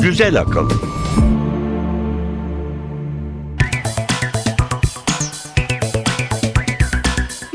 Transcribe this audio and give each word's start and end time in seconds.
Güzel 0.00 0.40
akıl. 0.40 0.70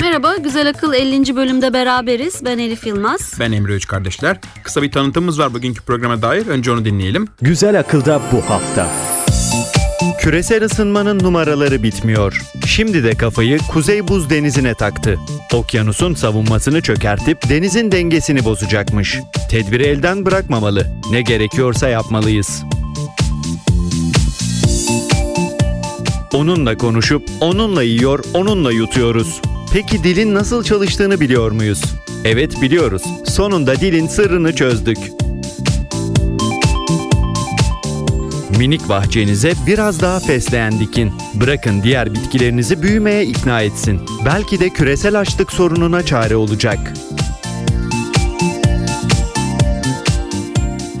Merhaba, 0.00 0.36
Güzel 0.36 0.68
Akıl 0.68 0.94
50. 0.94 1.36
bölümde 1.36 1.72
beraberiz. 1.72 2.44
Ben 2.44 2.58
Elif 2.58 2.86
Yılmaz. 2.86 3.32
Ben 3.40 3.52
Emre 3.52 3.74
Üç 3.74 3.86
kardeşler. 3.86 4.40
Kısa 4.62 4.82
bir 4.82 4.92
tanıtımımız 4.92 5.38
var 5.38 5.54
bugünkü 5.54 5.82
programa 5.82 6.22
dair. 6.22 6.46
Önce 6.46 6.72
onu 6.72 6.84
dinleyelim. 6.84 7.28
Güzel 7.40 7.80
akılda 7.80 8.20
bu 8.32 8.50
hafta. 8.50 9.11
Küresel 10.20 10.64
ısınmanın 10.64 11.18
numaraları 11.18 11.82
bitmiyor. 11.82 12.42
Şimdi 12.66 13.04
de 13.04 13.14
kafayı 13.14 13.58
Kuzey 13.58 14.08
Buz 14.08 14.30
Denizi'ne 14.30 14.74
taktı. 14.74 15.18
Okyanusun 15.52 16.14
savunmasını 16.14 16.80
çökertip 16.80 17.48
denizin 17.48 17.92
dengesini 17.92 18.44
bozacakmış. 18.44 19.18
Tedbiri 19.50 19.82
elden 19.82 20.26
bırakmamalı. 20.26 20.86
Ne 21.10 21.22
gerekiyorsa 21.22 21.88
yapmalıyız. 21.88 22.62
Onunla 26.32 26.76
konuşup 26.76 27.22
onunla 27.40 27.82
yiyor, 27.82 28.24
onunla 28.34 28.72
yutuyoruz. 28.72 29.40
Peki 29.72 30.04
dilin 30.04 30.34
nasıl 30.34 30.64
çalıştığını 30.64 31.20
biliyor 31.20 31.50
muyuz? 31.50 31.82
Evet 32.24 32.62
biliyoruz. 32.62 33.02
Sonunda 33.26 33.76
dilin 33.76 34.06
sırrını 34.06 34.54
çözdük. 34.54 34.98
Minik 38.58 38.88
bahçenize 38.88 39.52
biraz 39.66 40.00
daha 40.00 40.20
fesleğen 40.20 40.80
dikin. 40.80 41.12
Bırakın 41.34 41.82
diğer 41.82 42.14
bitkilerinizi 42.14 42.82
büyümeye 42.82 43.26
ikna 43.26 43.60
etsin. 43.60 44.00
Belki 44.24 44.60
de 44.60 44.70
küresel 44.70 45.20
açlık 45.20 45.52
sorununa 45.52 46.02
çare 46.02 46.36
olacak. 46.36 46.78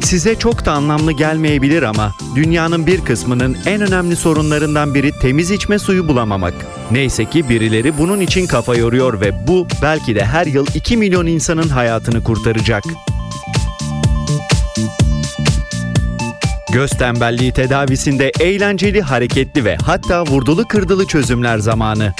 Size 0.00 0.34
çok 0.34 0.64
da 0.64 0.72
anlamlı 0.72 1.12
gelmeyebilir 1.12 1.82
ama 1.82 2.12
dünyanın 2.34 2.86
bir 2.86 3.00
kısmının 3.00 3.56
en 3.66 3.80
önemli 3.80 4.16
sorunlarından 4.16 4.94
biri 4.94 5.12
temiz 5.20 5.50
içme 5.50 5.78
suyu 5.78 6.08
bulamamak. 6.08 6.54
Neyse 6.90 7.24
ki 7.24 7.48
birileri 7.48 7.98
bunun 7.98 8.20
için 8.20 8.46
kafa 8.46 8.74
yoruyor 8.74 9.20
ve 9.20 9.46
bu 9.46 9.66
belki 9.82 10.14
de 10.14 10.24
her 10.24 10.46
yıl 10.46 10.66
2 10.74 10.96
milyon 10.96 11.26
insanın 11.26 11.68
hayatını 11.68 12.24
kurtaracak. 12.24 12.84
Göz 16.72 16.90
tembelliği 16.90 17.52
tedavisinde 17.52 18.32
eğlenceli, 18.40 19.02
hareketli 19.02 19.64
ve 19.64 19.76
hatta 19.76 20.26
vurdulu 20.26 20.68
kırdılı 20.68 21.06
çözümler 21.06 21.58
zamanı. 21.58 22.12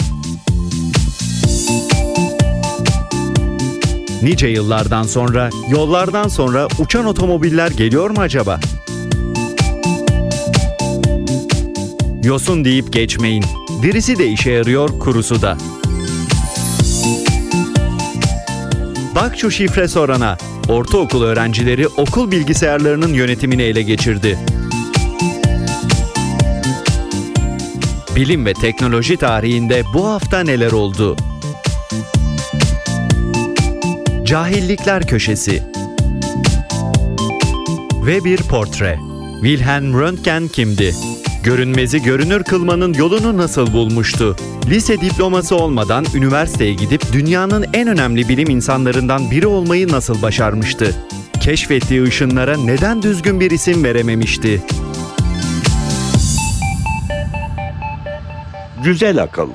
Nice 4.22 4.46
yıllardan 4.46 5.02
sonra, 5.02 5.50
yollardan 5.70 6.28
sonra 6.28 6.68
uçan 6.78 7.04
otomobiller 7.06 7.70
geliyor 7.70 8.10
mu 8.10 8.20
acaba? 8.20 8.60
Yosun 12.22 12.64
deyip 12.64 12.92
geçmeyin. 12.92 13.44
Dirisi 13.82 14.18
de 14.18 14.26
işe 14.26 14.50
yarıyor, 14.50 14.98
kurusu 14.98 15.42
da. 15.42 15.56
Bak 19.14 19.38
şu 19.38 19.50
şifre 19.50 19.88
sorana. 19.88 20.38
Ortaokul 20.68 21.22
öğrencileri 21.22 21.88
okul 21.88 22.30
bilgisayarlarının 22.30 23.14
yönetimini 23.14 23.62
ele 23.62 23.82
geçirdi. 23.82 24.38
Bilim 28.16 28.46
ve 28.46 28.54
teknoloji 28.54 29.16
tarihinde 29.16 29.82
bu 29.94 30.08
hafta 30.08 30.40
neler 30.40 30.72
oldu? 30.72 31.16
Cahillikler 34.24 35.06
Köşesi 35.06 35.62
Ve 38.06 38.24
bir 38.24 38.38
portre. 38.38 38.98
Wilhelm 39.42 40.00
Röntgen 40.00 40.48
kimdi? 40.48 40.94
Görünmezi 41.44 42.02
görünür 42.02 42.44
kılmanın 42.44 42.94
yolunu 42.94 43.36
nasıl 43.36 43.72
bulmuştu? 43.72 44.36
Lise 44.66 45.00
diploması 45.00 45.56
olmadan 45.56 46.04
üniversiteye 46.14 46.74
gidip 46.74 47.12
dünyanın 47.12 47.66
en 47.72 47.88
önemli 47.88 48.28
bilim 48.28 48.50
insanlarından 48.50 49.30
biri 49.30 49.46
olmayı 49.46 49.88
nasıl 49.88 50.22
başarmıştı? 50.22 50.94
Keşfettiği 51.40 52.02
ışınlara 52.02 52.56
neden 52.56 53.02
düzgün 53.02 53.40
bir 53.40 53.50
isim 53.50 53.84
verememişti? 53.84 54.62
Güzel 58.84 59.22
akıl. 59.22 59.48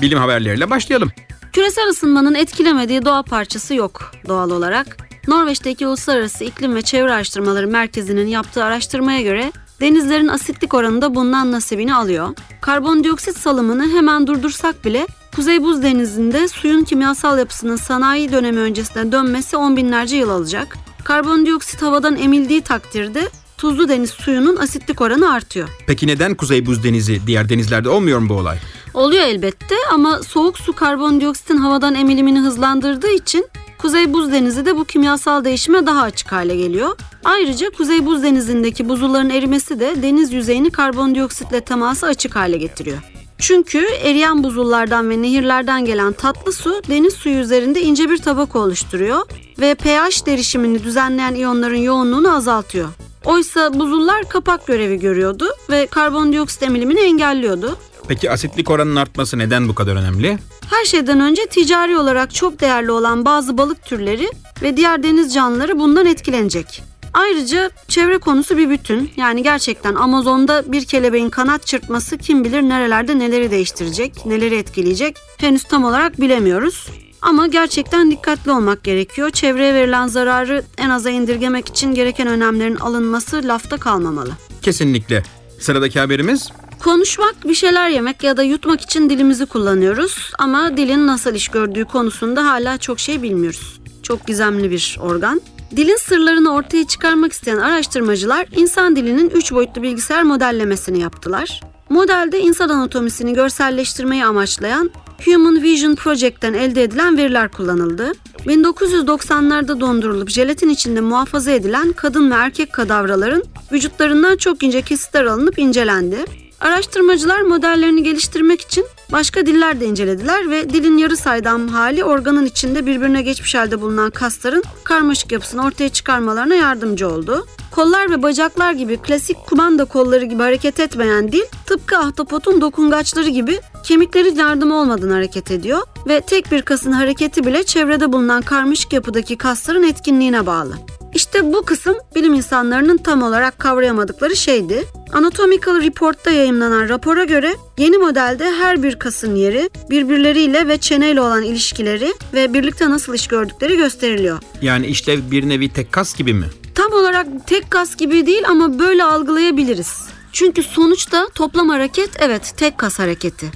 Bilim 0.00 0.18
haberleriyle 0.18 0.70
başlayalım. 0.70 1.10
Küresel 1.52 1.88
ısınmanın 1.88 2.34
etkilemediği 2.34 3.04
doğa 3.04 3.22
parçası 3.22 3.74
yok 3.74 4.12
doğal 4.28 4.50
olarak. 4.50 4.96
Norveç'teki 5.28 5.86
Uluslararası 5.86 6.44
İklim 6.44 6.74
ve 6.74 6.82
Çevre 6.82 7.12
Araştırmaları 7.12 7.68
Merkezi'nin 7.68 8.26
yaptığı 8.26 8.64
araştırmaya 8.64 9.22
göre 9.22 9.52
denizlerin 9.80 10.28
asitlik 10.28 10.74
oranı 10.74 11.02
da 11.02 11.14
bundan 11.14 11.52
nasibini 11.52 11.94
alıyor. 11.94 12.28
Karbondioksit 12.60 13.36
salımını 13.36 13.88
hemen 13.88 14.26
durdursak 14.26 14.84
bile 14.84 15.06
Kuzey 15.36 15.62
Buz 15.62 15.82
Denizi'nde 15.82 16.48
suyun 16.48 16.84
kimyasal 16.84 17.38
yapısının 17.38 17.76
sanayi 17.76 18.32
dönemi 18.32 18.60
öncesine 18.60 19.12
dönmesi 19.12 19.56
on 19.56 19.76
binlerce 19.76 20.16
yıl 20.16 20.30
alacak. 20.30 20.76
Karbondioksit 21.04 21.82
havadan 21.82 22.16
emildiği 22.16 22.60
takdirde 22.60 23.28
tuzlu 23.58 23.88
deniz 23.88 24.10
suyunun 24.10 24.56
asitlik 24.56 25.00
oranı 25.00 25.32
artıyor. 25.32 25.68
Peki 25.86 26.06
neden 26.06 26.34
Kuzey 26.34 26.66
Buz 26.66 26.84
Denizi 26.84 27.20
diğer 27.26 27.48
denizlerde 27.48 27.88
olmuyor 27.88 28.18
mu 28.18 28.28
bu 28.28 28.34
olay? 28.34 28.58
Oluyor 28.94 29.22
elbette 29.22 29.74
ama 29.92 30.22
soğuk 30.22 30.58
su 30.58 30.72
karbondioksitin 30.72 31.56
havadan 31.56 31.94
emilimini 31.94 32.40
hızlandırdığı 32.40 33.10
için 33.10 33.46
Kuzey 33.78 34.12
Buz 34.12 34.32
Denizi 34.32 34.66
de 34.66 34.76
bu 34.76 34.84
kimyasal 34.84 35.44
değişime 35.44 35.86
daha 35.86 36.02
açık 36.02 36.32
hale 36.32 36.56
geliyor. 36.56 36.96
Ayrıca 37.24 37.70
Kuzey 37.70 38.06
Buz 38.06 38.22
Denizi'ndeki 38.22 38.88
buzulların 38.88 39.30
erimesi 39.30 39.80
de 39.80 40.02
deniz 40.02 40.32
yüzeyini 40.32 40.70
karbondioksitle 40.70 41.60
teması 41.60 42.06
açık 42.06 42.36
hale 42.36 42.56
getiriyor. 42.56 42.98
Çünkü 43.38 43.78
eriyen 44.02 44.44
buzullardan 44.44 45.10
ve 45.10 45.22
nehirlerden 45.22 45.84
gelen 45.84 46.12
tatlı 46.12 46.52
su 46.52 46.82
deniz 46.88 47.14
suyu 47.14 47.34
üzerinde 47.34 47.82
ince 47.82 48.10
bir 48.10 48.18
tabaka 48.18 48.58
oluşturuyor 48.58 49.20
ve 49.60 49.74
pH 49.74 50.26
derişimini 50.26 50.84
düzenleyen 50.84 51.34
iyonların 51.34 51.76
yoğunluğunu 51.76 52.36
azaltıyor. 52.36 52.88
Oysa 53.24 53.74
buzullar 53.74 54.28
kapak 54.28 54.66
görevi 54.66 54.98
görüyordu 54.98 55.46
ve 55.70 55.86
karbondioksit 55.86 56.62
emilimini 56.62 57.00
engelliyordu. 57.00 57.76
Peki 58.08 58.30
asitlik 58.30 58.70
oranının 58.70 58.96
artması 58.96 59.38
neden 59.38 59.68
bu 59.68 59.74
kadar 59.74 59.96
önemli? 59.96 60.38
Her 60.70 60.84
şeyden 60.84 61.20
önce 61.20 61.46
ticari 61.46 61.98
olarak 61.98 62.34
çok 62.34 62.60
değerli 62.60 62.90
olan 62.90 63.24
bazı 63.24 63.58
balık 63.58 63.84
türleri 63.84 64.28
ve 64.62 64.76
diğer 64.76 65.02
deniz 65.02 65.34
canlıları 65.34 65.78
bundan 65.78 66.06
etkilenecek. 66.06 66.82
Ayrıca 67.14 67.70
çevre 67.88 68.18
konusu 68.18 68.56
bir 68.56 68.70
bütün. 68.70 69.10
Yani 69.16 69.42
gerçekten 69.42 69.94
Amazon'da 69.94 70.72
bir 70.72 70.84
kelebeğin 70.84 71.30
kanat 71.30 71.66
çırpması 71.66 72.18
kim 72.18 72.44
bilir 72.44 72.62
nerelerde 72.62 73.18
neleri 73.18 73.50
değiştirecek, 73.50 74.26
neleri 74.26 74.56
etkileyecek 74.56 75.16
henüz 75.38 75.64
tam 75.64 75.84
olarak 75.84 76.20
bilemiyoruz. 76.20 76.88
Ama 77.22 77.46
gerçekten 77.46 78.10
dikkatli 78.10 78.50
olmak 78.50 78.84
gerekiyor. 78.84 79.30
Çevreye 79.30 79.74
verilen 79.74 80.06
zararı 80.06 80.64
en 80.78 80.90
aza 80.90 81.10
indirgemek 81.10 81.68
için 81.68 81.94
gereken 81.94 82.26
önlemlerin 82.26 82.76
alınması 82.76 83.40
lafta 83.44 83.76
kalmamalı. 83.76 84.30
Kesinlikle. 84.62 85.22
Sıradaki 85.60 86.00
haberimiz 86.00 86.50
Konuşmak, 86.84 87.34
bir 87.44 87.54
şeyler 87.54 87.88
yemek 87.88 88.22
ya 88.22 88.36
da 88.36 88.42
yutmak 88.42 88.80
için 88.80 89.10
dilimizi 89.10 89.46
kullanıyoruz 89.46 90.30
ama 90.38 90.76
dilin 90.76 91.06
nasıl 91.06 91.34
iş 91.34 91.48
gördüğü 91.48 91.84
konusunda 91.84 92.46
hala 92.46 92.78
çok 92.78 93.00
şey 93.00 93.22
bilmiyoruz. 93.22 93.80
Çok 94.02 94.26
gizemli 94.26 94.70
bir 94.70 94.98
organ. 95.00 95.40
Dilin 95.76 95.96
sırlarını 95.96 96.54
ortaya 96.54 96.86
çıkarmak 96.86 97.32
isteyen 97.32 97.56
araştırmacılar 97.56 98.46
insan 98.56 98.96
dilinin 98.96 99.30
3 99.30 99.52
boyutlu 99.52 99.82
bilgisayar 99.82 100.22
modellemesini 100.22 101.00
yaptılar. 101.00 101.60
Modelde 101.88 102.40
insan 102.40 102.68
anatomisini 102.68 103.34
görselleştirmeyi 103.34 104.24
amaçlayan 104.24 104.90
Human 105.24 105.62
Vision 105.62 105.94
Project'ten 105.94 106.54
elde 106.54 106.82
edilen 106.82 107.16
veriler 107.16 107.48
kullanıldı. 107.48 108.12
1990'larda 108.46 109.80
dondurulup 109.80 110.30
jelatin 110.30 110.68
içinde 110.68 111.00
muhafaza 111.00 111.50
edilen 111.50 111.92
kadın 111.92 112.30
ve 112.30 112.34
erkek 112.34 112.72
kadavraların 112.72 113.42
vücutlarından 113.72 114.36
çok 114.36 114.62
ince 114.62 114.82
kesitler 114.82 115.24
alınıp 115.24 115.58
incelendi. 115.58 116.47
Araştırmacılar 116.60 117.40
modellerini 117.40 118.02
geliştirmek 118.02 118.60
için 118.60 118.86
başka 119.12 119.46
diller 119.46 119.80
de 119.80 119.86
incelediler 119.86 120.50
ve 120.50 120.70
dilin 120.70 120.98
yarı 120.98 121.16
saydam 121.16 121.68
hali 121.68 122.04
organın 122.04 122.46
içinde 122.46 122.86
birbirine 122.86 123.22
geçmiş 123.22 123.54
halde 123.54 123.80
bulunan 123.80 124.10
kasların 124.10 124.62
karmaşık 124.84 125.32
yapısını 125.32 125.64
ortaya 125.64 125.88
çıkarmalarına 125.88 126.54
yardımcı 126.54 127.08
oldu. 127.08 127.46
Kollar 127.70 128.10
ve 128.10 128.22
bacaklar 128.22 128.72
gibi 128.72 128.96
klasik 128.96 129.36
kumanda 129.46 129.84
kolları 129.84 130.24
gibi 130.24 130.42
hareket 130.42 130.80
etmeyen 130.80 131.32
dil 131.32 131.44
tıpkı 131.66 131.98
ahtapotun 131.98 132.60
dokungaçları 132.60 133.28
gibi 133.28 133.60
kemikleri 133.84 134.38
yardımı 134.38 134.80
olmadan 134.80 135.10
hareket 135.10 135.50
ediyor 135.50 135.82
ve 136.08 136.20
tek 136.20 136.52
bir 136.52 136.62
kasın 136.62 136.92
hareketi 136.92 137.46
bile 137.46 137.64
çevrede 137.64 138.12
bulunan 138.12 138.42
karmaşık 138.42 138.92
yapıdaki 138.92 139.36
kasların 139.36 139.82
etkinliğine 139.82 140.46
bağlı. 140.46 140.74
İşte 141.14 141.52
bu 141.52 141.62
kısım 141.62 141.96
bilim 142.14 142.34
insanlarının 142.34 142.96
tam 142.96 143.22
olarak 143.22 143.58
kavrayamadıkları 143.58 144.36
şeydi. 144.36 144.84
Anatomical 145.12 145.82
Report'ta 145.82 146.30
yayımlanan 146.30 146.88
rapora 146.88 147.24
göre 147.24 147.56
yeni 147.78 147.98
modelde 147.98 148.44
her 148.52 148.82
bir 148.82 148.98
kasın 148.98 149.34
yeri, 149.34 149.70
birbirleriyle 149.90 150.68
ve 150.68 150.78
çeneyle 150.78 151.20
olan 151.20 151.42
ilişkileri 151.42 152.14
ve 152.34 152.54
birlikte 152.54 152.90
nasıl 152.90 153.14
iş 153.14 153.26
gördükleri 153.26 153.76
gösteriliyor. 153.76 154.38
Yani 154.62 154.86
işlev 154.86 155.30
bir 155.30 155.48
nevi 155.48 155.72
tek 155.72 155.92
kas 155.92 156.16
gibi 156.16 156.34
mi? 156.34 156.46
Tam 156.74 156.92
olarak 156.92 157.26
tek 157.46 157.70
kas 157.70 157.96
gibi 157.96 158.26
değil 158.26 158.42
ama 158.48 158.78
böyle 158.78 159.04
algılayabiliriz. 159.04 160.08
Çünkü 160.32 160.62
sonuçta 160.62 161.28
toplam 161.34 161.68
hareket 161.68 162.10
evet 162.18 162.54
tek 162.56 162.78
kas 162.78 162.98
hareketi 162.98 163.46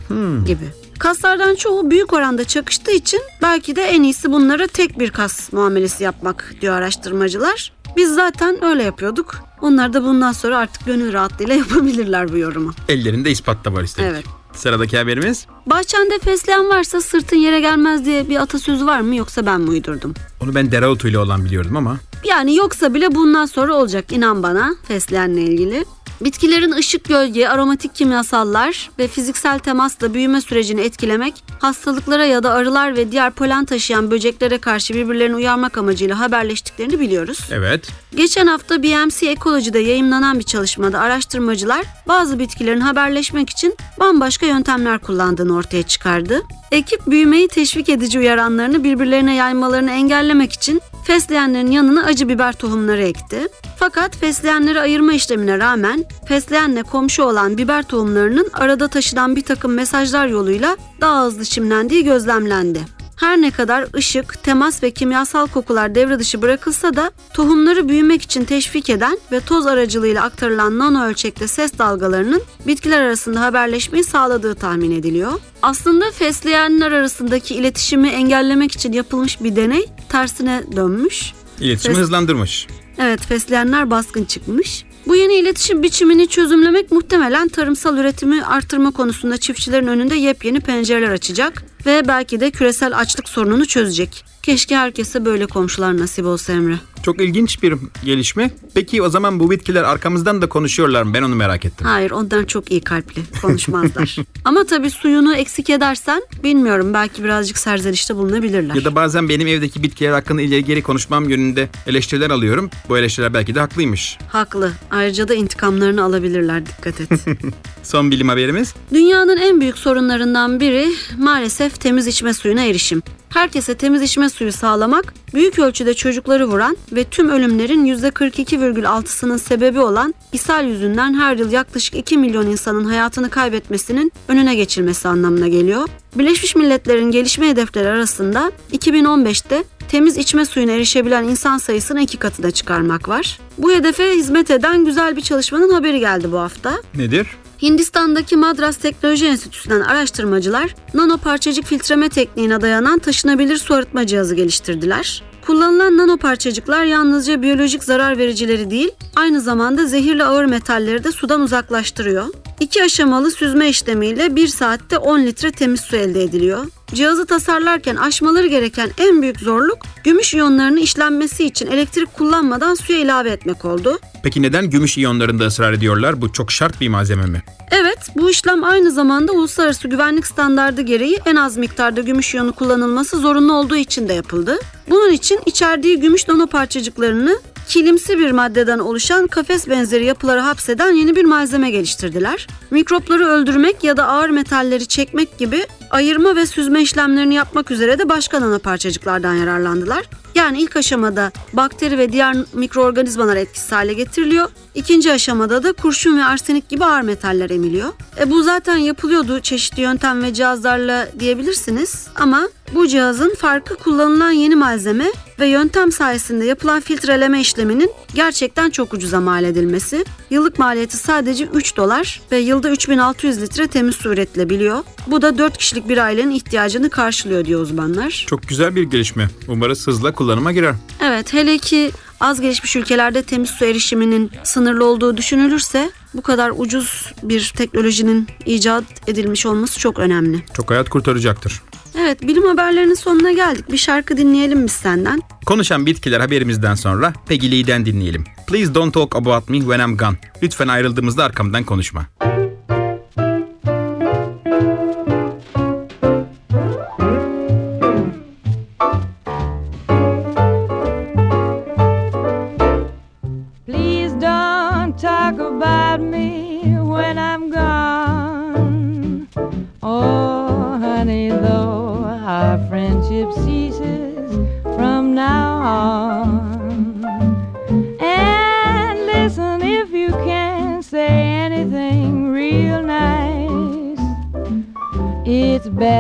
gibi. 0.46 0.81
Kaslardan 0.98 1.54
çoğu 1.54 1.90
büyük 1.90 2.12
oranda 2.12 2.44
çakıştığı 2.44 2.90
için 2.90 3.20
belki 3.42 3.76
de 3.76 3.82
en 3.82 4.02
iyisi 4.02 4.32
bunlara 4.32 4.66
tek 4.66 4.98
bir 4.98 5.10
kas 5.10 5.52
muamelesi 5.52 6.04
yapmak 6.04 6.54
diyor 6.60 6.74
araştırmacılar. 6.74 7.72
Biz 7.96 8.14
zaten 8.14 8.64
öyle 8.64 8.82
yapıyorduk. 8.82 9.38
Onlar 9.60 9.92
da 9.92 10.04
bundan 10.04 10.32
sonra 10.32 10.58
artık 10.58 10.86
gönül 10.86 11.12
rahatlığıyla 11.12 11.54
yapabilirler 11.68 12.32
bu 12.32 12.38
yorumu. 12.38 12.72
Ellerinde 12.88 13.30
ispat 13.30 13.64
da 13.64 13.72
var 13.72 13.82
üstelik. 13.82 14.10
Evet. 14.10 14.24
Sıradaki 14.52 14.98
haberimiz. 14.98 15.46
Bahçende 15.66 16.18
fesleğen 16.18 16.68
varsa 16.68 17.00
sırtın 17.00 17.36
yere 17.36 17.60
gelmez 17.60 18.04
diye 18.04 18.28
bir 18.28 18.36
atasözü 18.36 18.86
var 18.86 19.00
mı 19.00 19.16
yoksa 19.16 19.46
ben 19.46 19.60
mi 19.60 19.70
uydurdum? 19.70 20.14
Onu 20.40 20.54
ben 20.54 20.72
dereotu 20.72 21.08
ile 21.08 21.18
olan 21.18 21.44
biliyordum 21.44 21.76
ama. 21.76 21.96
Yani 22.24 22.56
yoksa 22.56 22.94
bile 22.94 23.14
bundan 23.14 23.46
sonra 23.46 23.74
olacak 23.74 24.12
inan 24.12 24.42
bana 24.42 24.74
fesleğenle 24.88 25.42
ilgili. 25.42 25.84
Bitkilerin 26.24 26.72
ışık, 26.72 27.04
gölge, 27.04 27.48
aromatik 27.48 27.94
kimyasallar 27.94 28.90
ve 28.98 29.08
fiziksel 29.08 29.58
temasla 29.58 30.14
büyüme 30.14 30.40
sürecini 30.40 30.80
etkilemek, 30.80 31.34
hastalıklara 31.60 32.24
ya 32.24 32.42
da 32.42 32.50
arılar 32.52 32.96
ve 32.96 33.12
diğer 33.12 33.30
polen 33.30 33.64
taşıyan 33.64 34.10
böceklere 34.10 34.58
karşı 34.58 34.94
birbirlerini 34.94 35.36
uyarmak 35.36 35.78
amacıyla 35.78 36.18
haberleştiklerini 36.18 37.00
biliyoruz. 37.00 37.38
Evet. 37.50 37.88
Geçen 38.16 38.46
hafta 38.46 38.82
BMC 38.82 39.30
Ecology'de 39.30 39.78
yayımlanan 39.78 40.38
bir 40.38 40.44
çalışmada 40.44 41.00
araştırmacılar 41.00 41.86
bazı 42.08 42.38
bitkilerin 42.38 42.80
haberleşmek 42.80 43.50
için 43.50 43.76
bambaşka 44.00 44.46
yöntemler 44.46 44.98
kullandığını 44.98 45.56
ortaya 45.56 45.82
çıkardı. 45.82 46.42
Ekip 46.72 47.06
büyümeyi 47.06 47.48
teşvik 47.48 47.88
edici 47.88 48.18
uyaranlarını 48.18 48.84
birbirlerine 48.84 49.34
yaymalarını 49.34 49.90
engellemek 49.90 50.52
için 50.52 50.80
fesleğenlerin 51.04 51.70
yanına 51.70 52.04
acı 52.04 52.28
biber 52.28 52.52
tohumları 52.52 53.02
ekti. 53.02 53.48
Fakat 53.76 54.16
fesleğenleri 54.16 54.80
ayırma 54.80 55.12
işlemine 55.12 55.58
rağmen 55.58 56.04
fesleğenle 56.28 56.82
komşu 56.82 57.22
olan 57.22 57.58
biber 57.58 57.82
tohumlarının 57.82 58.50
arada 58.52 58.88
taşınan 58.88 59.36
bir 59.36 59.42
takım 59.42 59.74
mesajlar 59.74 60.26
yoluyla 60.26 60.76
daha 61.00 61.24
hızlı 61.24 61.44
çimlendiği 61.44 62.04
gözlemlendi. 62.04 63.01
Her 63.22 63.40
ne 63.40 63.50
kadar 63.50 63.86
ışık, 63.96 64.42
temas 64.42 64.82
ve 64.82 64.90
kimyasal 64.90 65.46
kokular 65.46 65.94
devre 65.94 66.18
dışı 66.18 66.42
bırakılsa 66.42 66.96
da 66.96 67.10
tohumları 67.34 67.88
büyümek 67.88 68.22
için 68.22 68.44
teşvik 68.44 68.90
eden 68.90 69.18
ve 69.32 69.40
toz 69.40 69.66
aracılığıyla 69.66 70.22
aktarılan 70.22 70.78
nano 70.78 71.04
ölçekte 71.04 71.48
ses 71.48 71.78
dalgalarının 71.78 72.42
bitkiler 72.66 73.02
arasında 73.02 73.40
haberleşmeyi 73.40 74.04
sağladığı 74.04 74.54
tahmin 74.54 74.90
ediliyor. 74.90 75.32
Aslında 75.62 76.10
fesleğenler 76.10 76.92
arasındaki 76.92 77.54
iletişimi 77.54 78.08
engellemek 78.08 78.72
için 78.72 78.92
yapılmış 78.92 79.40
bir 79.42 79.56
deney 79.56 79.86
tersine 80.08 80.62
dönmüş. 80.76 81.32
İletişimi 81.60 81.94
Ses- 81.94 82.02
hızlandırmış. 82.02 82.66
Evet 82.98 83.20
fesleğenler 83.26 83.90
baskın 83.90 84.24
çıkmış. 84.24 84.84
Bu 85.06 85.16
yeni 85.16 85.34
iletişim 85.34 85.82
biçimini 85.82 86.28
çözümlemek 86.28 86.92
muhtemelen 86.92 87.48
tarımsal 87.48 87.98
üretimi 87.98 88.44
artırma 88.44 88.90
konusunda 88.90 89.36
çiftçilerin 89.36 89.86
önünde 89.86 90.14
yepyeni 90.14 90.60
pencereler 90.60 91.10
açacak 91.10 91.64
ve 91.86 92.08
belki 92.08 92.40
de 92.40 92.50
küresel 92.50 92.98
açlık 92.98 93.28
sorununu 93.28 93.66
çözecek. 93.66 94.31
Keşke 94.42 94.76
herkese 94.76 95.24
böyle 95.24 95.46
komşular 95.46 95.98
nasip 95.98 96.26
olsa 96.26 96.52
Emre. 96.52 96.78
Çok 97.02 97.20
ilginç 97.20 97.62
bir 97.62 97.74
gelişme. 98.04 98.50
Peki 98.74 99.02
o 99.02 99.08
zaman 99.08 99.40
bu 99.40 99.50
bitkiler 99.50 99.82
arkamızdan 99.82 100.42
da 100.42 100.48
konuşuyorlar 100.48 101.02
mı? 101.02 101.14
Ben 101.14 101.22
onu 101.22 101.34
merak 101.34 101.64
ettim. 101.64 101.86
Hayır 101.86 102.10
onlar 102.10 102.46
çok 102.46 102.70
iyi 102.70 102.80
kalpli 102.80 103.22
konuşmazlar. 103.42 104.16
Ama 104.44 104.64
tabii 104.64 104.90
suyunu 104.90 105.34
eksik 105.36 105.70
edersen 105.70 106.22
bilmiyorum 106.44 106.94
belki 106.94 107.24
birazcık 107.24 107.58
serzenişte 107.58 108.16
bulunabilirler. 108.16 108.74
Ya 108.74 108.84
da 108.84 108.94
bazen 108.94 109.28
benim 109.28 109.46
evdeki 109.48 109.82
bitkiler 109.82 110.12
hakkında 110.12 110.42
ileri 110.42 110.64
geri 110.64 110.82
konuşmam 110.82 111.28
yönünde 111.28 111.68
eleştiriler 111.86 112.30
alıyorum. 112.30 112.70
Bu 112.88 112.98
eleştiriler 112.98 113.34
belki 113.34 113.54
de 113.54 113.60
haklıymış. 113.60 114.18
Haklı. 114.28 114.72
Ayrıca 114.90 115.28
da 115.28 115.34
intikamlarını 115.34 116.02
alabilirler 116.02 116.66
dikkat 116.66 117.00
et. 117.00 117.08
Son 117.82 118.10
bilim 118.10 118.28
haberimiz. 118.28 118.74
Dünyanın 118.92 119.36
en 119.36 119.60
büyük 119.60 119.78
sorunlarından 119.78 120.60
biri 120.60 120.88
maalesef 121.18 121.80
temiz 121.80 122.06
içme 122.06 122.34
suyuna 122.34 122.64
erişim. 122.64 123.02
Herkese 123.34 123.74
temiz 123.74 124.02
içme 124.02 124.28
suyu 124.28 124.52
sağlamak, 124.52 125.14
büyük 125.34 125.58
ölçüde 125.58 125.94
çocukları 125.94 126.46
vuran 126.46 126.76
ve 126.92 127.04
tüm 127.04 127.28
ölümlerin 127.28 127.86
%42,6'sının 127.86 129.38
sebebi 129.38 129.80
olan 129.80 130.14
ishal 130.32 130.66
yüzünden 130.66 131.14
her 131.14 131.36
yıl 131.36 131.52
yaklaşık 131.52 131.94
2 131.94 132.18
milyon 132.18 132.46
insanın 132.46 132.84
hayatını 132.84 133.30
kaybetmesinin 133.30 134.12
önüne 134.28 134.54
geçilmesi 134.54 135.08
anlamına 135.08 135.48
geliyor. 135.48 135.88
Birleşmiş 136.14 136.56
Milletler'in 136.56 137.10
gelişme 137.10 137.48
hedefleri 137.48 137.88
arasında 137.88 138.52
2015'te 138.72 139.64
temiz 139.88 140.16
içme 140.16 140.44
suyuna 140.44 140.72
erişebilen 140.72 141.24
insan 141.24 141.58
sayısını 141.58 142.00
iki 142.02 142.16
katına 142.16 142.50
çıkarmak 142.50 143.08
var. 143.08 143.38
Bu 143.58 143.72
hedefe 143.72 144.16
hizmet 144.16 144.50
eden 144.50 144.84
güzel 144.84 145.16
bir 145.16 145.22
çalışmanın 145.22 145.72
haberi 145.72 146.00
geldi 146.00 146.32
bu 146.32 146.38
hafta. 146.38 146.72
Nedir? 146.94 147.26
Hindistan'daki 147.62 148.36
Madras 148.36 148.76
Teknoloji 148.76 149.26
Enstitüsü'nden 149.26 149.80
araştırmacılar 149.80 150.74
nano 150.94 151.16
parçacık 151.16 151.64
filtreme 151.64 152.08
tekniğine 152.08 152.60
dayanan 152.60 152.98
taşınabilir 152.98 153.56
su 153.56 153.74
arıtma 153.74 154.06
cihazı 154.06 154.34
geliştirdiler. 154.34 155.22
Kullanılan 155.46 155.96
nano 155.96 156.16
parçacıklar 156.16 156.84
yalnızca 156.84 157.42
biyolojik 157.42 157.84
zarar 157.84 158.18
vericileri 158.18 158.70
değil, 158.70 158.90
aynı 159.16 159.40
zamanda 159.40 159.86
zehirli 159.86 160.24
ağır 160.24 160.44
metalleri 160.44 161.04
de 161.04 161.12
sudan 161.12 161.40
uzaklaştırıyor. 161.40 162.26
İki 162.60 162.82
aşamalı 162.82 163.30
süzme 163.30 163.68
işlemiyle 163.68 164.36
1 164.36 164.48
saatte 164.48 164.98
10 164.98 165.22
litre 165.22 165.52
temiz 165.52 165.80
su 165.80 165.96
elde 165.96 166.22
ediliyor. 166.22 166.66
Cihazı 166.94 167.26
tasarlarken 167.26 167.96
aşmaları 167.96 168.46
gereken 168.46 168.90
en 168.98 169.22
büyük 169.22 169.40
zorluk 169.40 169.78
gümüş 170.04 170.34
iyonlarının 170.34 170.76
işlenmesi 170.76 171.44
için 171.44 171.66
elektrik 171.66 172.14
kullanmadan 172.14 172.74
suya 172.74 172.98
ilave 172.98 173.30
etmek 173.30 173.64
oldu. 173.64 173.98
Peki 174.22 174.42
neden 174.42 174.70
gümüş 174.70 174.98
iyonlarında 174.98 175.46
ısrar 175.46 175.72
ediyorlar? 175.72 176.20
Bu 176.20 176.32
çok 176.32 176.52
şart 176.52 176.80
bir 176.80 176.88
malzeme 176.88 177.26
mi? 177.26 177.42
Evet, 177.70 177.98
bu 178.16 178.30
işlem 178.30 178.64
aynı 178.64 178.90
zamanda 178.90 179.32
uluslararası 179.32 179.88
güvenlik 179.88 180.26
standardı 180.26 180.80
gereği 180.82 181.18
en 181.26 181.36
az 181.36 181.56
miktarda 181.56 182.00
gümüş 182.00 182.34
iyonu 182.34 182.52
kullanılması 182.52 183.16
zorunlu 183.16 183.52
olduğu 183.52 183.76
için 183.76 184.08
de 184.08 184.12
yapıldı. 184.12 184.58
Bunun 184.90 185.12
için 185.12 185.40
içerdiği 185.46 186.00
gümüş 186.00 186.28
nano 186.28 186.46
parçacıklarını 186.46 187.38
kilimsi 187.68 188.18
bir 188.18 188.30
maddeden 188.30 188.78
oluşan 188.78 189.26
kafes 189.26 189.68
benzeri 189.68 190.04
yapılara 190.04 190.46
hapseden 190.46 190.92
yeni 190.92 191.16
bir 191.16 191.24
malzeme 191.24 191.70
geliştirdiler. 191.70 192.46
Mikropları 192.70 193.26
öldürmek 193.26 193.84
ya 193.84 193.96
da 193.96 194.06
ağır 194.06 194.30
metalleri 194.30 194.86
çekmek 194.86 195.38
gibi 195.38 195.66
ayırma 195.92 196.36
ve 196.36 196.46
süzme 196.46 196.82
işlemlerini 196.82 197.34
yapmak 197.34 197.70
üzere 197.70 197.98
de 197.98 198.08
başka 198.08 198.40
nano 198.40 198.58
parçacıklardan 198.58 199.34
yararlandılar. 199.34 200.04
Yani 200.34 200.60
ilk 200.60 200.76
aşamada 200.76 201.32
bakteri 201.52 201.98
ve 201.98 202.12
diğer 202.12 202.36
mikroorganizmalar 202.52 203.36
etkisiz 203.36 203.72
hale 203.72 203.92
getiriliyor. 203.92 204.48
İkinci 204.74 205.12
aşamada 205.12 205.62
da 205.62 205.72
kurşun 205.72 206.18
ve 206.18 206.24
arsenik 206.24 206.68
gibi 206.68 206.84
ağır 206.84 207.02
metaller 207.02 207.50
emiliyor. 207.50 207.88
E 208.20 208.30
bu 208.30 208.42
zaten 208.42 208.76
yapılıyordu 208.76 209.40
çeşitli 209.40 209.82
yöntem 209.82 210.22
ve 210.22 210.34
cihazlarla 210.34 211.08
diyebilirsiniz 211.18 212.06
ama 212.14 212.48
bu 212.74 212.86
cihazın 212.88 213.34
farkı 213.34 213.76
kullanılan 213.76 214.30
yeni 214.30 214.56
malzeme 214.56 215.12
ve 215.40 215.46
yöntem 215.46 215.92
sayesinde 215.92 216.44
yapılan 216.44 216.80
filtreleme 216.80 217.40
işleminin 217.40 217.90
gerçekten 218.14 218.70
çok 218.70 218.94
ucuza 218.94 219.20
mal 219.20 219.44
edilmesi. 219.44 220.04
Yıllık 220.30 220.58
maliyeti 220.58 220.96
sadece 220.96 221.44
3 221.44 221.76
dolar 221.76 222.20
ve 222.32 222.38
yılda 222.38 222.70
3600 222.70 223.42
litre 223.42 223.66
temiz 223.66 223.96
su 223.96 224.12
üretilebiliyor. 224.12 224.84
Bu 225.06 225.22
da 225.22 225.38
4 225.38 225.58
kişilik 225.58 225.81
bir 225.88 225.98
ailenin 225.98 226.30
ihtiyacını 226.30 226.90
karşılıyor 226.90 227.44
diyor 227.44 227.60
uzmanlar. 227.60 228.24
Çok 228.28 228.48
güzel 228.48 228.76
bir 228.76 228.82
gelişme. 228.82 229.28
Umarız 229.48 229.86
hızla 229.86 230.12
kullanıma 230.12 230.52
girer. 230.52 230.74
Evet 231.00 231.32
hele 231.32 231.58
ki 231.58 231.90
az 232.20 232.40
gelişmiş 232.40 232.76
ülkelerde 232.76 233.22
temiz 233.22 233.50
su 233.50 233.64
erişiminin 233.64 234.30
sınırlı 234.44 234.84
olduğu 234.84 235.16
düşünülürse 235.16 235.90
bu 236.14 236.22
kadar 236.22 236.52
ucuz 236.56 237.12
bir 237.22 237.52
teknolojinin 237.56 238.28
icat 238.46 238.84
edilmiş 239.06 239.46
olması 239.46 239.78
çok 239.78 239.98
önemli. 239.98 240.42
Çok 240.54 240.70
hayat 240.70 240.88
kurtaracaktır. 240.88 241.62
Evet 242.00 242.22
bilim 242.22 242.46
haberlerinin 242.46 242.94
sonuna 242.94 243.32
geldik. 243.32 243.72
Bir 243.72 243.76
şarkı 243.76 244.16
dinleyelim 244.16 244.64
biz 244.64 244.72
senden. 244.72 245.22
Konuşan 245.46 245.86
bitkiler 245.86 246.20
haberimizden 246.20 246.74
sonra 246.74 247.12
Peggy 247.26 247.50
Lee'den 247.50 247.86
dinleyelim. 247.86 248.24
Please 248.46 248.74
don't 248.74 248.94
talk 248.94 249.16
about 249.16 249.48
me 249.48 249.58
when 249.58 249.78
I'm 249.78 249.96
gone. 249.96 250.16
Lütfen 250.42 250.68
ayrıldığımızda 250.68 251.24
arkamdan 251.24 251.64
konuşma. 251.64 252.06
Please 252.20 252.31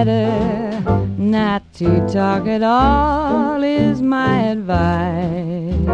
better 0.04 0.80
not 1.16 1.62
to 1.74 1.86
talk 2.08 2.46
at 2.46 2.62
all, 2.62 3.62
is 3.62 4.02
my 4.02 4.38
advice. 4.48 5.86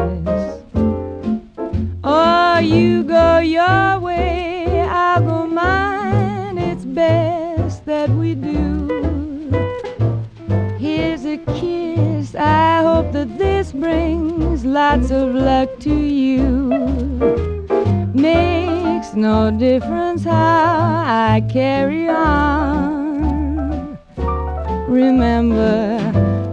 Or 2.02 2.62
you 2.62 3.02
go 3.02 3.38
your 3.38 3.98
way, 4.00 4.80
I'll 4.80 5.20
go 5.20 5.46
mine. 5.46 6.56
It's 6.56 6.84
best 6.84 7.84
that 7.84 8.08
we 8.08 8.34
do. 8.34 8.88
Here's 10.78 11.26
a 11.26 11.36
kiss. 11.58 12.34
I 12.34 12.82
hope 12.82 13.12
that 13.12 13.36
this 13.36 13.72
brings 13.72 14.64
lots 14.64 15.10
of 15.10 15.34
luck 15.34 15.78
to 15.80 15.94
you. 15.94 16.42
Makes 18.14 19.12
no 19.14 19.50
difference 19.50 20.24
how 20.24 21.34
I 21.34 21.46
carry 21.52 22.08
on. 22.08 22.97
Remember, 24.98 25.96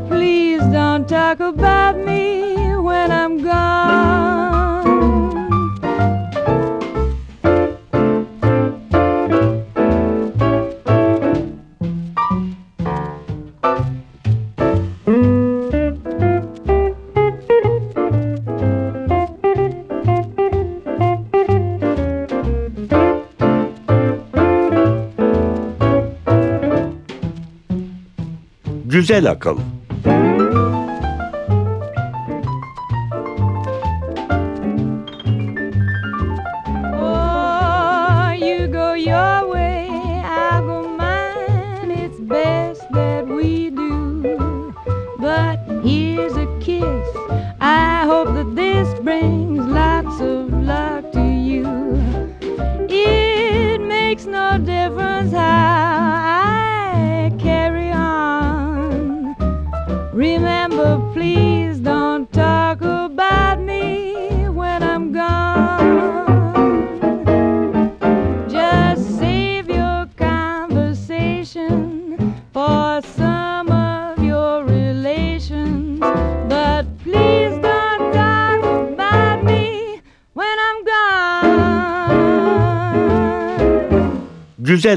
please 0.07 0.61
don't 0.71 1.09
talk 1.09 1.39
about 1.39 1.97
me 1.97 2.75
when 2.75 3.11
I'm 3.11 3.41
gone. 3.41 4.54
Güzel 28.95 29.31
akıl. 29.31 29.57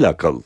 Akıl. 0.02 0.42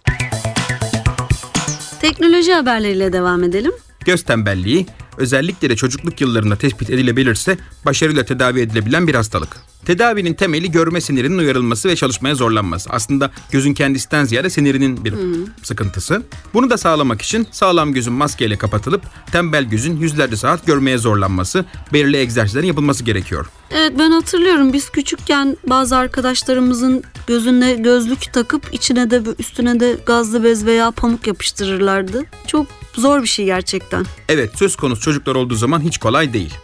Teknoloji 2.00 2.52
haberleriyle 2.52 3.12
devam 3.12 3.44
edelim. 3.44 3.72
Göz 4.04 4.22
tembelliği 4.22 4.86
özellikle 5.18 5.70
de 5.70 5.76
çocukluk 5.76 6.20
yıllarında 6.20 6.56
tespit 6.56 6.90
edilebilirse 6.90 7.58
başarıyla 7.86 8.24
tedavi 8.24 8.60
edilebilen 8.60 9.06
bir 9.06 9.14
hastalık. 9.14 9.56
Tedavinin 9.84 10.34
temeli 10.34 10.70
görme 10.70 11.00
sinirinin 11.00 11.38
uyarılması 11.38 11.88
ve 11.88 11.96
çalışmaya 11.96 12.34
zorlanması. 12.34 12.90
Aslında 12.90 13.30
gözün 13.50 13.74
kendisinden 13.74 14.24
ziyade 14.24 14.50
sinirinin 14.50 15.04
bir 15.04 15.14
sıkıntısı. 15.62 16.22
Bunu 16.54 16.70
da 16.70 16.78
sağlamak 16.78 17.22
için 17.22 17.46
sağlam 17.50 17.92
gözün 17.92 18.12
maskeyle 18.12 18.58
kapatılıp 18.58 19.02
tembel 19.32 19.64
gözün 19.64 19.96
yüzlerce 19.96 20.36
saat 20.36 20.66
görmeye 20.66 20.98
zorlanması, 20.98 21.64
belirli 21.92 22.16
egzersizlerin 22.16 22.66
yapılması 22.66 23.04
gerekiyor. 23.04 23.46
Evet 23.70 23.92
ben 23.98 24.10
hatırlıyorum 24.10 24.72
biz 24.72 24.90
küçükken 24.90 25.56
bazı 25.66 25.96
arkadaşlarımızın 25.96 27.02
gözüne 27.26 27.74
gözlük 27.74 28.32
takıp 28.32 28.74
içine 28.74 29.10
de 29.10 29.22
üstüne 29.38 29.80
de 29.80 29.96
gazlı 30.06 30.44
bez 30.44 30.66
veya 30.66 30.90
pamuk 30.90 31.26
yapıştırırlardı. 31.26 32.24
Çok 32.46 32.66
zor 32.94 33.22
bir 33.22 33.28
şey 33.28 33.44
gerçekten. 33.44 34.04
Evet 34.28 34.50
söz 34.58 34.76
konusu 34.76 35.02
çocuklar 35.02 35.34
olduğu 35.34 35.54
zaman 35.54 35.80
hiç 35.80 35.98
kolay 35.98 36.32
değil. 36.32 36.54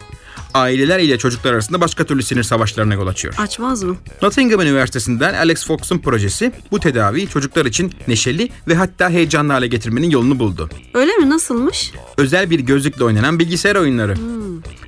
Aileler 0.53 0.99
ile 0.99 1.17
çocuklar 1.17 1.53
arasında 1.53 1.81
başka 1.81 2.03
türlü 2.03 2.23
sinir 2.23 2.43
savaşlarına 2.43 2.93
yol 2.93 3.07
açıyor. 3.07 3.33
Açmaz 3.37 3.83
mı? 3.83 3.95
Nottingham 4.21 4.61
Üniversitesi'nden 4.61 5.33
Alex 5.33 5.65
Fox'un 5.67 5.97
projesi 5.97 6.51
bu 6.71 6.79
tedaviyi 6.79 7.29
çocuklar 7.29 7.65
için 7.65 7.93
neşeli 8.07 8.49
ve 8.67 8.75
hatta 8.75 9.09
heyecanlı 9.09 9.53
hale 9.53 9.67
getirmenin 9.67 10.09
yolunu 10.09 10.39
buldu. 10.39 10.69
Öyle 10.93 11.11
mi? 11.11 11.29
Nasılmış? 11.29 11.91
Özel 12.17 12.49
bir 12.49 12.59
gözlükle 12.59 13.03
oynanan 13.03 13.39
bilgisayar 13.39 13.75
oyunları. 13.75 14.15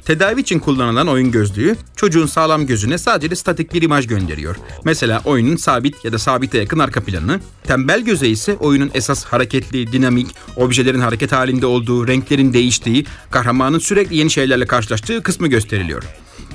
Tedavi 0.05 0.41
için 0.41 0.59
kullanılan 0.59 1.07
oyun 1.07 1.31
gözlüğü 1.31 1.75
çocuğun 1.95 2.25
sağlam 2.25 2.65
gözüne 2.65 2.97
sadece 2.97 3.35
statik 3.35 3.73
bir 3.73 3.81
imaj 3.81 4.07
gönderiyor. 4.07 4.55
Mesela 4.85 5.21
oyunun 5.25 5.55
sabit 5.55 6.05
ya 6.05 6.13
da 6.13 6.19
sabite 6.19 6.57
yakın 6.57 6.79
arka 6.79 7.03
planı. 7.03 7.39
Tembel 7.63 8.01
göze 8.01 8.27
ise 8.27 8.55
oyunun 8.55 8.91
esas 8.93 9.25
hareketli, 9.25 9.91
dinamik, 9.91 10.27
objelerin 10.55 10.99
hareket 10.99 11.31
halinde 11.31 11.65
olduğu, 11.65 12.07
renklerin 12.07 12.53
değiştiği, 12.53 13.05
kahramanın 13.31 13.79
sürekli 13.79 14.15
yeni 14.15 14.29
şeylerle 14.29 14.65
karşılaştığı 14.65 15.23
kısmı 15.23 15.47
gösteriliyor. 15.51 16.03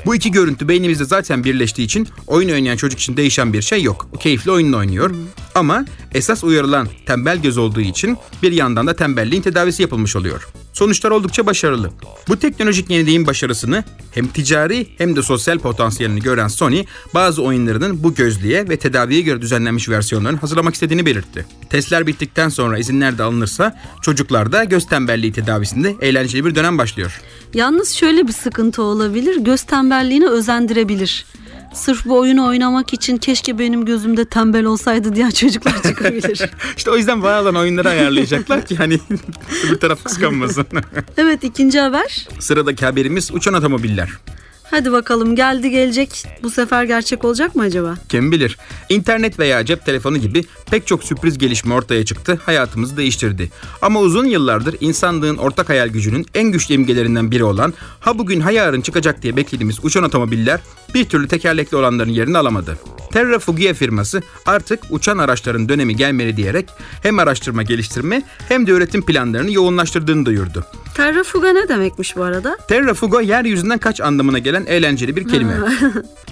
Bu 0.07 0.15
iki 0.15 0.31
görüntü 0.31 0.69
beynimizde 0.69 1.05
zaten 1.05 1.45
birleştiği 1.45 1.83
için 1.83 2.09
oyun 2.27 2.51
oynayan 2.51 2.77
çocuk 2.77 3.01
için 3.01 3.17
değişen 3.17 3.53
bir 3.53 3.63
şey 3.63 3.83
yok. 3.83 4.09
Keyifli 4.21 4.51
oyununu 4.51 4.77
oynuyor. 4.77 5.15
Ama 5.55 5.85
esas 6.15 6.45
uyarılan 6.45 6.89
tembel 7.07 7.39
göz 7.39 7.59
olduğu 7.59 7.81
için 7.81 8.17
bir 8.43 8.53
yandan 8.53 8.87
da 8.87 8.97
tembelliğin 8.97 9.43
tedavisi 9.43 9.83
yapılmış 9.83 10.17
oluyor. 10.17 10.49
Sonuçlar 10.77 11.11
oldukça 11.11 11.47
başarılı. 11.47 11.91
Bu 12.29 12.39
teknolojik 12.39 12.91
yeniliğin 12.91 13.27
başarısını 13.27 13.85
hem 14.11 14.27
ticari 14.27 14.87
hem 14.99 15.17
de 15.17 15.23
sosyal 15.23 15.59
potansiyelini 15.59 16.21
gören 16.21 16.49
Sony 16.49 16.85
bazı 17.15 17.43
oyunlarının 17.43 18.03
bu 18.03 18.15
gözlüğe 18.15 18.69
ve 18.69 18.77
tedaviye 18.77 19.21
göre 19.21 19.41
düzenlenmiş 19.41 19.89
versiyonlarını 19.89 20.39
hazırlamak 20.39 20.75
istediğini 20.75 21.07
belirtti. 21.07 21.47
Testler 21.71 22.07
bittikten 22.07 22.49
sonra 22.49 22.79
izinler 22.79 23.19
de 23.19 23.23
alınırsa 23.23 23.81
çocuklarda 24.03 24.65
göz 24.65 24.87
tembelliği 24.87 25.33
tedavisinde 25.33 25.95
eğlenceli 26.01 26.45
bir 26.45 26.55
dönem 26.55 26.79
başlıyor. 26.79 27.21
Yalnız 27.55 27.91
şöyle 27.91 28.27
bir 28.27 28.33
sıkıntı 28.33 28.83
olabilir. 28.83 29.37
Göz 29.37 29.63
tembelliğini 29.63 30.29
özendirebilir. 30.29 31.27
Sırf 31.77 32.05
bu 32.05 32.19
oyunu 32.19 32.47
oynamak 32.47 32.93
için 32.93 33.17
keşke 33.17 33.59
benim 33.59 33.85
gözümde 33.85 34.25
tembel 34.25 34.65
olsaydı 34.65 35.15
diyen 35.15 35.31
çocuklar 35.31 35.83
çıkabilir. 35.83 36.51
İşte 36.77 36.91
o 36.91 36.97
yüzden 36.97 37.23
var 37.23 37.43
olan 37.43 37.57
oyunları 37.57 37.89
ayarlayacaklar 37.89 38.67
ki 38.67 38.77
hani 38.77 39.01
bir 39.71 39.79
taraf 39.81 40.05
kıskanmasın. 40.05 40.67
evet 41.17 41.45
ikinci 41.45 41.81
haber. 41.81 42.29
Sıradaki 42.39 42.85
haberimiz 42.87 43.31
uçan 43.35 43.55
otomobiller. 43.55 44.11
Hadi 44.71 44.93
bakalım 44.93 45.37
geldi 45.37 45.71
gelecek. 45.71 46.27
Bu 46.43 46.51
sefer 46.51 46.85
gerçek 46.85 47.25
olacak 47.25 47.55
mı 47.55 47.63
acaba? 47.63 47.95
Kim 48.09 48.33
bilir. 48.33 48.59
İnternet 48.89 49.39
veya 49.39 49.65
cep 49.65 49.85
telefonu 49.87 50.19
gibi 50.19 50.45
pek 50.71 50.87
çok 50.87 51.05
sürpriz 51.05 51.39
gelişme 51.39 51.75
ortaya 51.75 52.05
çıktı, 52.05 52.39
hayatımızı 52.47 52.97
değiştirdi. 52.97 53.51
Ama 53.83 54.01
uzun 54.01 54.25
yıllardır 54.25 54.77
insanlığın 54.81 55.37
ortak 55.37 55.69
hayal 55.69 55.89
gücünün 55.89 56.27
en 56.35 56.53
güçlü 56.53 56.75
imgelerinden 56.75 57.31
biri 57.31 57.45
olan 57.45 57.75
ha 58.01 58.19
bugün 58.19 58.41
ha 58.41 58.51
yarın 58.51 58.81
çıkacak 58.81 59.23
diye 59.23 59.37
beklediğimiz 59.37 59.85
uçan 59.85 60.05
otomobiller 60.05 60.61
bir 60.95 61.05
türlü 61.09 61.29
tekerlekli 61.29 61.77
olanların 61.77 62.11
yerini 62.11 62.39
alamadı. 62.39 62.79
Terra 63.13 63.39
Fugia 63.39 63.75
firması 63.75 64.23
artık 64.47 64.81
uçan 64.91 65.19
araçların 65.19 65.69
dönemi 65.69 65.97
gelmeli 65.97 66.37
diyerek 66.37 66.69
hem 67.03 67.19
araştırma 67.19 67.63
geliştirme 67.63 68.23
hem 68.49 68.67
de 68.67 68.71
üretim 68.71 69.07
planlarını 69.07 69.53
yoğunlaştırdığını 69.53 70.27
duyurdu. 70.27 70.65
Terrafuga 70.95 71.53
ne 71.53 71.69
demekmiş 71.69 72.17
bu 72.17 72.23
arada? 72.23 72.57
Terra 72.69 72.95
Fuga 72.95 73.21
yeryüzünden 73.21 73.79
kaç 73.79 74.01
anlamına 74.01 74.39
gelen 74.39 74.56
eğlenceli 74.67 75.17
bir 75.17 75.29
kelime. 75.29 75.55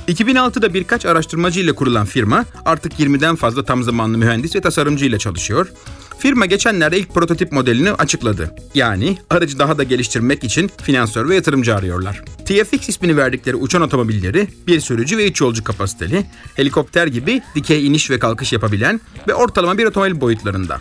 2006'da 0.08 0.74
birkaç 0.74 1.06
araştırmacı 1.06 1.60
ile 1.60 1.72
kurulan 1.72 2.06
firma 2.06 2.44
artık 2.64 3.00
20'den 3.00 3.36
fazla 3.36 3.64
tam 3.64 3.82
zamanlı 3.82 4.18
mühendis 4.18 4.56
ve 4.56 4.60
tasarımcı 4.60 5.06
ile 5.06 5.18
çalışıyor. 5.18 5.72
Firma 6.18 6.46
geçenlerde 6.46 6.98
ilk 6.98 7.14
prototip 7.14 7.52
modelini 7.52 7.92
açıkladı. 7.92 8.54
Yani 8.74 9.18
aracı 9.30 9.58
daha 9.58 9.78
da 9.78 9.82
geliştirmek 9.82 10.44
için 10.44 10.70
finansör 10.82 11.28
ve 11.28 11.34
yatırımcı 11.34 11.74
arıyorlar. 11.74 12.22
TFX 12.46 12.88
ismini 12.88 13.16
verdikleri 13.16 13.56
uçan 13.56 13.82
otomobilleri 13.82 14.48
bir 14.66 14.80
sürücü 14.80 15.18
ve 15.18 15.26
üç 15.26 15.40
yolcu 15.40 15.64
kapasiteli, 15.64 16.26
helikopter 16.54 17.06
gibi 17.06 17.42
dikey 17.54 17.86
iniş 17.86 18.10
ve 18.10 18.18
kalkış 18.18 18.52
yapabilen 18.52 19.00
ve 19.28 19.34
ortalama 19.34 19.78
bir 19.78 19.84
otomobil 19.84 20.20
boyutlarında. 20.20 20.80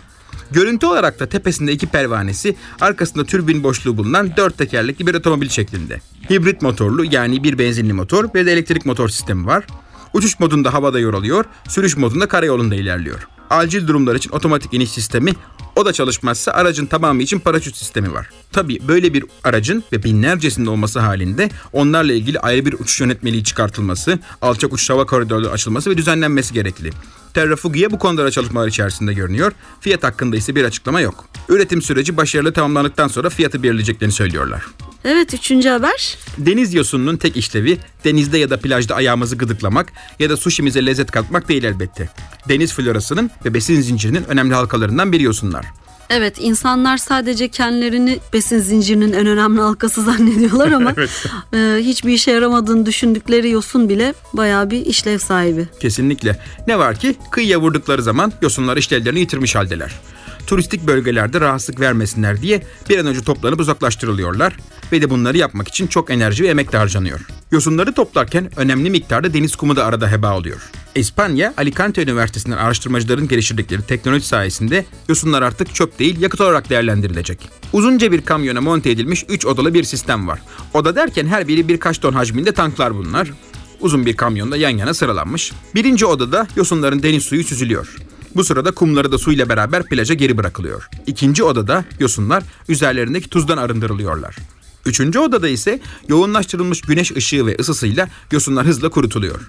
Görüntü 0.54 0.86
olarak 0.86 1.20
da 1.20 1.28
tepesinde 1.28 1.72
iki 1.72 1.86
pervanesi, 1.86 2.56
arkasında 2.80 3.24
türbin 3.24 3.62
boşluğu 3.62 3.96
bulunan 3.96 4.36
dört 4.36 4.58
tekerlekli 4.58 5.06
bir 5.06 5.14
otomobil 5.14 5.48
şeklinde. 5.48 6.00
Hibrit 6.30 6.62
motorlu 6.62 7.04
yani 7.04 7.44
bir 7.44 7.58
benzinli 7.58 7.92
motor 7.92 8.28
ve 8.34 8.46
de 8.46 8.52
elektrik 8.52 8.86
motor 8.86 9.08
sistemi 9.08 9.46
var. 9.46 9.66
Uçuş 10.12 10.40
modunda 10.40 10.74
havada 10.74 10.98
yoruluyor, 11.00 11.44
sürüş 11.68 11.96
modunda 11.96 12.28
karayolunda 12.28 12.74
ilerliyor. 12.74 13.28
Acil 13.50 13.86
durumlar 13.86 14.14
için 14.14 14.30
otomatik 14.30 14.74
iniş 14.74 14.90
sistemi 14.90 15.32
O 15.76 15.84
da 15.84 15.92
çalışmazsa 15.92 16.52
aracın 16.52 16.86
tamamı 16.86 17.22
için 17.22 17.38
paraşüt 17.38 17.76
sistemi 17.76 18.12
var. 18.12 18.30
Tabii 18.52 18.88
böyle 18.88 19.14
bir 19.14 19.24
aracın 19.44 19.84
ve 19.92 20.02
binlercesinin 20.02 20.66
olması 20.66 21.00
halinde 21.00 21.50
onlarla 21.72 22.12
ilgili 22.12 22.40
ayrı 22.40 22.66
bir 22.66 22.72
uçuş 22.72 23.00
yönetmeliği 23.00 23.44
çıkartılması, 23.44 24.18
alçak 24.42 24.72
uçuş 24.72 24.90
hava 24.90 25.06
koridorları 25.06 25.52
açılması 25.52 25.90
ve 25.90 25.96
düzenlenmesi 25.96 26.54
gerekli. 26.54 26.90
Terrafugia 27.34 27.90
bu 27.90 27.98
konuda 27.98 28.30
çalışmalar 28.30 28.68
içerisinde 28.68 29.14
görünüyor. 29.14 29.52
Fiyat 29.80 30.02
hakkında 30.02 30.36
ise 30.36 30.54
bir 30.56 30.64
açıklama 30.64 31.00
yok. 31.00 31.24
Üretim 31.48 31.82
süreci 31.82 32.16
başarılı 32.16 32.52
tamamlandıktan 32.52 33.08
sonra 33.08 33.30
fiyatı 33.30 33.62
belirleyeceklerini 33.62 34.12
söylüyorlar. 34.12 34.62
Evet 35.04 35.34
üçüncü 35.34 35.68
haber. 35.68 36.18
Deniz 36.38 36.74
yosununun 36.74 37.16
tek 37.16 37.36
işlevi 37.36 37.78
denizde 38.04 38.38
ya 38.38 38.50
da 38.50 38.60
plajda 38.60 38.94
ayağımızı 38.94 39.36
gıdıklamak 39.36 39.92
ya 40.18 40.30
da 40.30 40.36
suşimize 40.36 40.86
lezzet 40.86 41.10
katmak 41.10 41.48
değil 41.48 41.64
elbette. 41.64 42.08
Deniz 42.48 42.72
florasının 42.72 43.30
ve 43.44 43.54
besin 43.54 43.80
zincirinin 43.80 44.24
önemli 44.24 44.54
halkalarından 44.54 45.12
biri 45.12 45.22
yosunlar. 45.22 45.66
Evet 46.10 46.36
insanlar 46.40 46.96
sadece 46.96 47.48
kendilerini 47.48 48.18
besin 48.32 48.58
zincirinin 48.58 49.12
en 49.12 49.26
önemli 49.26 49.60
halkası 49.60 50.02
zannediyorlar 50.04 50.72
ama 50.72 50.94
e, 51.54 51.78
hiçbir 51.80 52.12
işe 52.12 52.30
yaramadığını 52.30 52.86
düşündükleri 52.86 53.50
yosun 53.50 53.88
bile 53.88 54.14
bayağı 54.32 54.70
bir 54.70 54.86
işlev 54.86 55.18
sahibi. 55.18 55.68
Kesinlikle. 55.80 56.38
Ne 56.66 56.78
var 56.78 56.96
ki 56.96 57.16
kıyıya 57.30 57.60
vurdukları 57.60 58.02
zaman 58.02 58.32
yosunlar 58.42 58.76
işlevlerini 58.76 59.20
yitirmiş 59.20 59.54
haldeler. 59.54 59.90
Turistik 60.46 60.86
bölgelerde 60.86 61.40
rahatsızlık 61.40 61.80
vermesinler 61.80 62.42
diye 62.42 62.62
bir 62.88 62.98
an 62.98 63.06
önce 63.06 63.22
toplanıp 63.22 63.60
uzaklaştırılıyorlar 63.60 64.56
ve 64.92 65.02
de 65.02 65.10
bunları 65.10 65.38
yapmak 65.38 65.68
için 65.68 65.86
çok 65.86 66.10
enerji 66.10 66.44
ve 66.44 66.48
emek 66.48 66.72
de 66.72 66.76
harcanıyor. 66.76 67.20
Yosunları 67.52 67.92
toplarken 67.92 68.50
önemli 68.56 68.90
miktarda 68.90 69.34
deniz 69.34 69.56
kumu 69.56 69.76
da 69.76 69.84
arada 69.84 70.10
heba 70.10 70.38
oluyor. 70.38 70.70
İspanya, 70.94 71.54
Alicante 71.56 72.02
Üniversitesi'nden 72.02 72.56
araştırmacıların 72.56 73.28
geliştirdikleri 73.28 73.82
teknoloji 73.82 74.26
sayesinde 74.26 74.84
yosunlar 75.08 75.42
artık 75.42 75.74
çöp 75.74 75.98
değil 75.98 76.20
yakıt 76.20 76.40
olarak 76.40 76.70
değerlendirilecek. 76.70 77.48
Uzunca 77.72 78.12
bir 78.12 78.20
kamyona 78.20 78.60
monte 78.60 78.90
edilmiş 78.90 79.24
3 79.28 79.46
odalı 79.46 79.74
bir 79.74 79.84
sistem 79.84 80.28
var. 80.28 80.40
Oda 80.74 80.96
derken 80.96 81.26
her 81.26 81.48
biri 81.48 81.68
birkaç 81.68 81.98
ton 81.98 82.12
hacminde 82.12 82.52
tanklar 82.52 82.94
bunlar. 82.94 83.30
Uzun 83.80 84.06
bir 84.06 84.16
kamyonda 84.16 84.56
yan 84.56 84.70
yana 84.70 84.94
sıralanmış. 84.94 85.52
Birinci 85.74 86.06
odada 86.06 86.46
yosunların 86.56 87.02
deniz 87.02 87.22
suyu 87.22 87.44
süzülüyor. 87.44 87.96
Bu 88.36 88.44
sırada 88.44 88.70
kumları 88.70 89.12
da 89.12 89.18
suyla 89.18 89.48
beraber 89.48 89.82
plaja 89.82 90.14
geri 90.14 90.36
bırakılıyor. 90.36 90.88
İkinci 91.06 91.44
odada 91.44 91.84
yosunlar 92.00 92.42
üzerlerindeki 92.68 93.30
tuzdan 93.30 93.56
arındırılıyorlar. 93.58 94.36
Üçüncü 94.86 95.18
odada 95.18 95.48
ise 95.48 95.80
yoğunlaştırılmış 96.08 96.80
güneş 96.80 97.12
ışığı 97.12 97.46
ve 97.46 97.56
ısısıyla 97.60 98.08
yosunlar 98.32 98.66
hızla 98.66 98.88
kurutuluyor. 98.88 99.40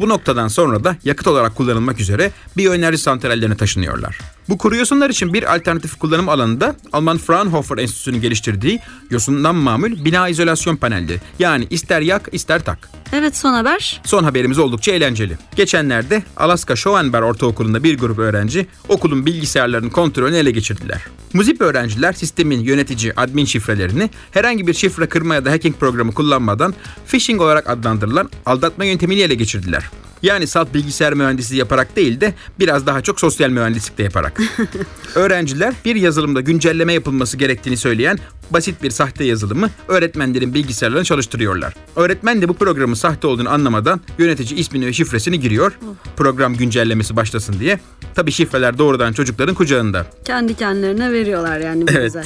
Bu 0.00 0.08
noktadan 0.08 0.48
sonra 0.48 0.84
da 0.84 0.96
yakıt 1.04 1.26
olarak 1.26 1.56
kullanılmak 1.56 2.00
üzere 2.00 2.32
biyoenerji 2.56 2.98
santrallerine 2.98 3.56
taşınıyorlar. 3.56 4.18
Bu 4.48 4.58
kuru 4.58 4.76
yosunlar 4.76 5.10
için 5.10 5.32
bir 5.32 5.54
alternatif 5.54 5.98
kullanım 5.98 6.28
alanında 6.28 6.76
Alman 6.92 7.18
Fraunhofer 7.18 7.78
Enstitüsü'nün 7.78 8.20
geliştirdiği 8.20 8.80
yosundan 9.10 9.54
mamul 9.54 10.04
bina 10.04 10.28
izolasyon 10.28 10.76
panelleri. 10.76 11.20
Yani 11.38 11.66
ister 11.70 12.00
yak 12.00 12.28
ister 12.32 12.64
tak. 12.64 12.88
Evet 13.12 13.36
son 13.36 13.52
haber. 13.52 14.00
Son 14.04 14.24
haberimiz 14.24 14.58
oldukça 14.58 14.92
eğlenceli. 14.92 15.38
Geçenlerde 15.56 16.22
Alaska 16.36 16.76
Schoenberg 16.76 17.24
Ortaokulu'nda 17.24 17.84
bir 17.84 17.98
grup 17.98 18.18
öğrenci 18.18 18.66
okulun 18.88 19.26
bilgisayarlarının 19.26 19.90
kontrolünü 19.90 20.36
ele 20.36 20.50
geçirdiler. 20.50 21.02
Muzip 21.32 21.60
öğrenciler 21.60 22.12
sistemin 22.12 22.60
yönetici 22.60 23.12
admin 23.16 23.44
şifrelerini 23.44 24.10
herhangi 24.30 24.66
bir 24.66 24.74
şifre 24.74 25.06
kırma 25.06 25.34
ya 25.34 25.44
da 25.44 25.50
hacking 25.50 25.76
programı 25.76 26.12
kullanmadan 26.12 26.74
phishing 27.06 27.40
olarak 27.40 27.70
adlandırılan 27.70 28.30
aldatma 28.46 28.84
yöntemini 28.84 29.20
ele 29.20 29.34
geçirdiler. 29.34 29.90
Yani 30.22 30.46
salt 30.46 30.74
bilgisayar 30.74 31.14
mühendisliği 31.14 31.58
yaparak 31.58 31.96
değil 31.96 32.20
de 32.20 32.34
biraz 32.58 32.86
daha 32.86 33.00
çok 33.02 33.20
sosyal 33.20 33.50
mühendislik 33.50 33.98
de 33.98 34.02
yaparak. 34.02 34.40
Öğrenciler 35.14 35.74
bir 35.84 35.96
yazılımda 35.96 36.40
güncelleme 36.40 36.92
yapılması 36.92 37.36
gerektiğini 37.36 37.76
söyleyen 37.76 38.18
basit 38.50 38.82
bir 38.82 38.90
sahte 38.90 39.24
yazılımı 39.24 39.70
öğretmenlerin 39.88 40.54
bilgisayarlarına 40.54 41.04
çalıştırıyorlar. 41.04 41.74
Öğretmen 41.96 42.42
de 42.42 42.48
bu 42.48 42.54
programın 42.54 42.94
sahte 42.94 43.26
olduğunu 43.26 43.50
anlamadan 43.50 44.00
yönetici 44.18 44.60
ismini 44.60 44.86
ve 44.86 44.92
şifresini 44.92 45.40
giriyor. 45.40 45.78
Program 46.16 46.54
güncellemesi 46.56 47.16
başlasın 47.16 47.60
diye. 47.60 47.80
Tabi 48.14 48.32
şifreler 48.32 48.78
doğrudan 48.78 49.12
çocukların 49.12 49.54
kucağında. 49.54 50.06
Kendi 50.24 50.54
kendilerine 50.54 51.12
veriyorlar 51.12 51.60
yani 51.60 51.88
bu 51.88 51.92
Evet. 51.92 52.04
güzel. 52.04 52.24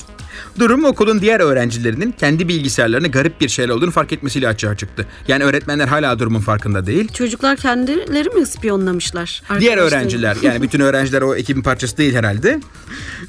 Durum 0.58 0.84
okulun 0.84 1.20
diğer 1.20 1.40
öğrencilerinin 1.40 2.12
kendi 2.12 2.48
bilgisayarlarını 2.48 3.08
garip 3.08 3.40
bir 3.40 3.48
şeyler 3.48 3.70
olduğunu 3.74 3.90
fark 3.90 4.12
etmesiyle 4.12 4.48
açığa 4.48 4.76
çıktı. 4.76 5.06
Yani 5.28 5.44
öğretmenler 5.44 5.88
hala 5.88 6.18
durumun 6.18 6.40
farkında 6.40 6.86
değil. 6.86 7.08
Çocuklar 7.12 7.56
kendileri 7.86 8.28
mi 8.28 8.40
ispiyonlamışlar? 8.40 9.42
Diğer 9.60 9.78
öğrenciler 9.78 10.36
yani 10.42 10.62
bütün 10.62 10.80
öğrenciler 10.80 11.22
o 11.22 11.36
ekibin 11.36 11.62
parçası 11.62 11.96
değil 11.96 12.14
herhalde. 12.14 12.60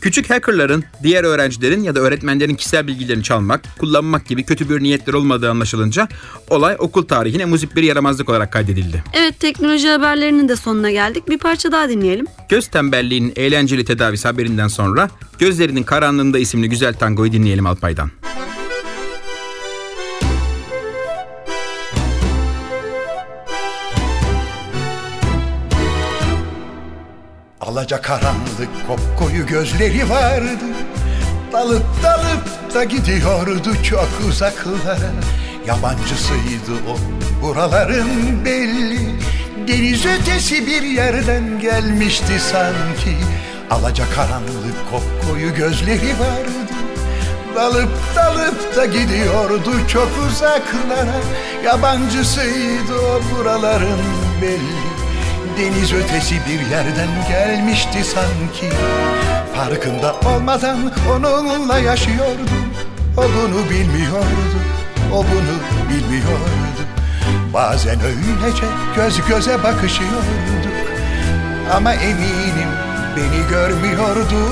Küçük 0.02 0.30
hackerların 0.30 0.84
diğer 1.04 1.24
öğrencilerin 1.24 1.84
ya 1.84 1.96
da 1.96 2.00
öğretmenlerin 2.00 2.56
kişisel 2.56 2.88
bilgilerini 2.88 3.24
çalmak, 3.24 3.62
kullanmak 3.80 4.26
gibi 4.26 4.44
kötü 4.44 4.70
bir 4.70 4.84
niyetleri 4.84 5.18
olmadığı 5.18 5.50
anlaşılınca 5.50 6.08
olay 6.50 6.76
okul 6.80 7.04
tarihine 7.04 7.46
muzip 7.46 7.76
bir 7.76 7.84
yaramazlık 7.84 8.30
olarak 8.30 8.54
kaydedildi. 8.54 9.04
Evet 9.14 9.40
teknoloji 9.40 9.88
haberlerinin 9.88 10.50
de 10.50 10.56
sonuna 10.56 10.92
geldik. 10.92 11.30
Bir 11.30 11.38
parça 11.38 11.72
daha 11.72 11.90
dinleyelim. 11.90 12.26
Göz 12.50 12.68
tembelliğinin 12.68 13.34
eğlenceli 13.36 13.86
tedavisi 13.86 14.28
haberinden 14.28 14.68
sonra 14.68 15.10
Gözlerinin 15.40 15.84
Karanlığında 15.84 16.40
isimli 16.40 16.70
güzel 16.70 16.94
tangoyu 16.94 17.32
dinleyelim 17.32 17.66
Alpay'dan. 17.66 18.12
Alaca 27.68 28.02
karanlık 28.02 28.88
kopkoyu 28.88 29.46
gözleri 29.46 30.10
vardı. 30.10 30.66
Dalıp 31.54 31.86
dalıp 32.04 32.74
da 32.74 32.84
gidiyordu 32.84 33.84
çok 33.84 34.10
uzaklara. 34.30 35.12
Yabancısıydı 35.68 36.72
o 36.90 36.98
buraların 37.42 38.46
belli. 38.46 39.00
Deniz 39.68 40.06
ötesi 40.06 40.68
bir 40.68 40.82
yerden 40.82 41.60
gelmişti 41.60 42.40
sanki. 42.40 43.18
Alaca 43.72 44.06
karanlık 44.16 44.92
kopkoyu 44.92 45.56
gözleri 45.56 46.20
vardı. 46.20 46.74
Dalıp 47.56 47.92
dalıp 48.16 48.76
da 48.76 48.86
gidiyordu 48.86 49.72
çok 49.88 50.10
uzaklara. 50.28 51.22
Yabancısıydı 51.66 52.94
o 53.00 53.22
buraların 53.36 54.00
belli 54.42 54.97
Deniz 55.58 55.94
ötesi 55.94 56.36
bir 56.36 56.72
yerden 56.72 57.08
gelmişti 57.30 58.04
sanki. 58.04 58.76
Farkında 59.56 60.16
olmadan 60.26 60.78
onunla 61.28 61.80
yaşıyordum 61.80 62.74
O 63.18 63.22
bunu 63.22 63.70
bilmiyordu, 63.70 64.60
o 65.14 65.18
bunu 65.18 65.90
bilmiyordu. 65.90 66.68
Bazen 67.54 67.98
öylece 68.02 68.66
göz 68.96 69.28
göze 69.28 69.64
bakışıyorduk 69.64 70.78
Ama 71.76 71.94
eminim 71.94 72.72
beni 73.16 73.50
görmüyordu 73.50 74.52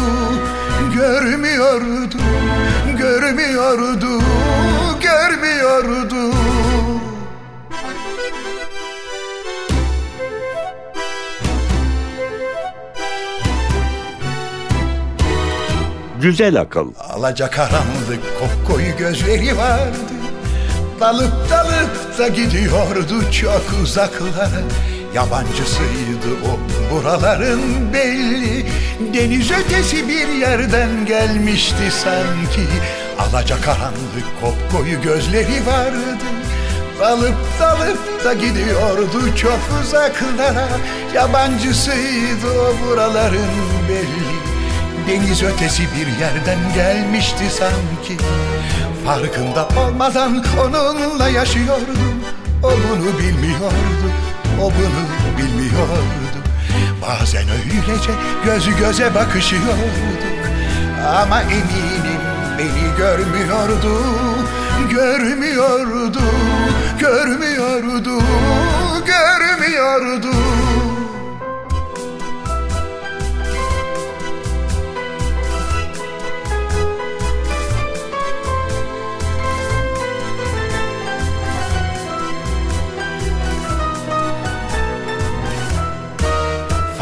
Görmüyordu, 0.95 2.17
görmüyordu, 2.99 4.21
görmüyordu 5.01 6.35
Güzel 16.25 16.61
akıl. 16.61 16.91
Alaca 17.13 17.49
karanlık 17.49 18.39
kopkoyu 18.39 18.97
gözleri 18.97 19.57
vardı. 19.57 19.97
Dalıp 20.99 21.33
dalıp 21.51 22.17
da 22.19 22.27
gidiyordu 22.27 23.31
çok 23.31 23.63
uzaklara. 23.83 24.49
Yabancısıydı 25.15 26.29
o 26.45 26.59
buraların 26.93 27.61
belli. 27.93 28.65
Deniz 29.13 29.51
ötesi 29.51 30.07
bir 30.07 30.27
yerden 30.27 31.05
gelmişti 31.05 31.91
sanki. 32.03 32.67
Alaca 33.19 33.61
karanlık 33.61 34.41
kopkoyu 34.41 35.01
gözleri 35.01 35.65
vardı. 35.67 36.17
Dalıp 36.99 37.35
dalıp 37.59 38.25
da 38.25 38.33
gidiyordu 38.33 39.35
çok 39.35 39.59
uzaklara. 39.83 40.67
Yabancısıydı 41.15 42.47
o 42.59 42.87
buraların 42.87 43.49
belli 43.89 44.44
Deniz 45.07 45.43
ötesi 45.43 45.83
bir 45.83 46.07
yerden 46.19 46.59
gelmişti 46.75 47.43
sanki. 47.49 48.23
Farkında 49.05 49.67
olmadan 49.79 50.43
onunla 50.59 51.29
yaşıyordum 51.29 52.23
O 52.63 52.71
bunu 52.71 53.19
bilmiyordu, 53.19 54.07
o 54.61 54.63
bunu 54.63 55.37
bilmiyordu. 55.37 56.45
Bazen 57.01 57.43
öylece 57.49 58.11
göz 58.45 58.75
göze 58.75 59.15
bakışıyorduk 59.15 60.23
Ama 61.21 61.41
eminim 61.41 62.21
beni 62.57 62.97
görmüyordu 62.97 64.03
Görmüyordu, 64.91 66.21
görmüyordu, 66.99 68.21
görmüyordu 69.05 70.35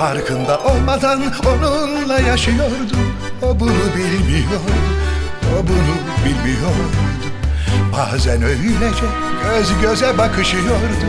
Farkında 0.03 0.59
olmadan 0.59 1.21
onunla 1.45 2.19
yaşıyordu 2.19 2.97
O 3.41 3.59
bunu 3.59 3.69
bilmiyordu 3.69 4.73
O 5.53 5.67
bunu 5.67 5.95
bilmiyordu 6.25 6.97
Bazen 7.93 8.41
öylece 8.41 9.05
göz 9.43 9.81
göze 9.81 10.17
bakışıyordu 10.17 11.07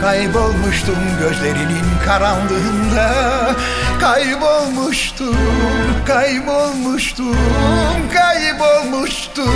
Kaybolmuştum 0.00 0.96
gözlerinin 1.20 1.84
karanlığında 2.06 3.12
Kaybolmuştum, 4.00 5.36
kaybolmuştum, 6.06 7.36
kaybolmuştum 8.14 9.54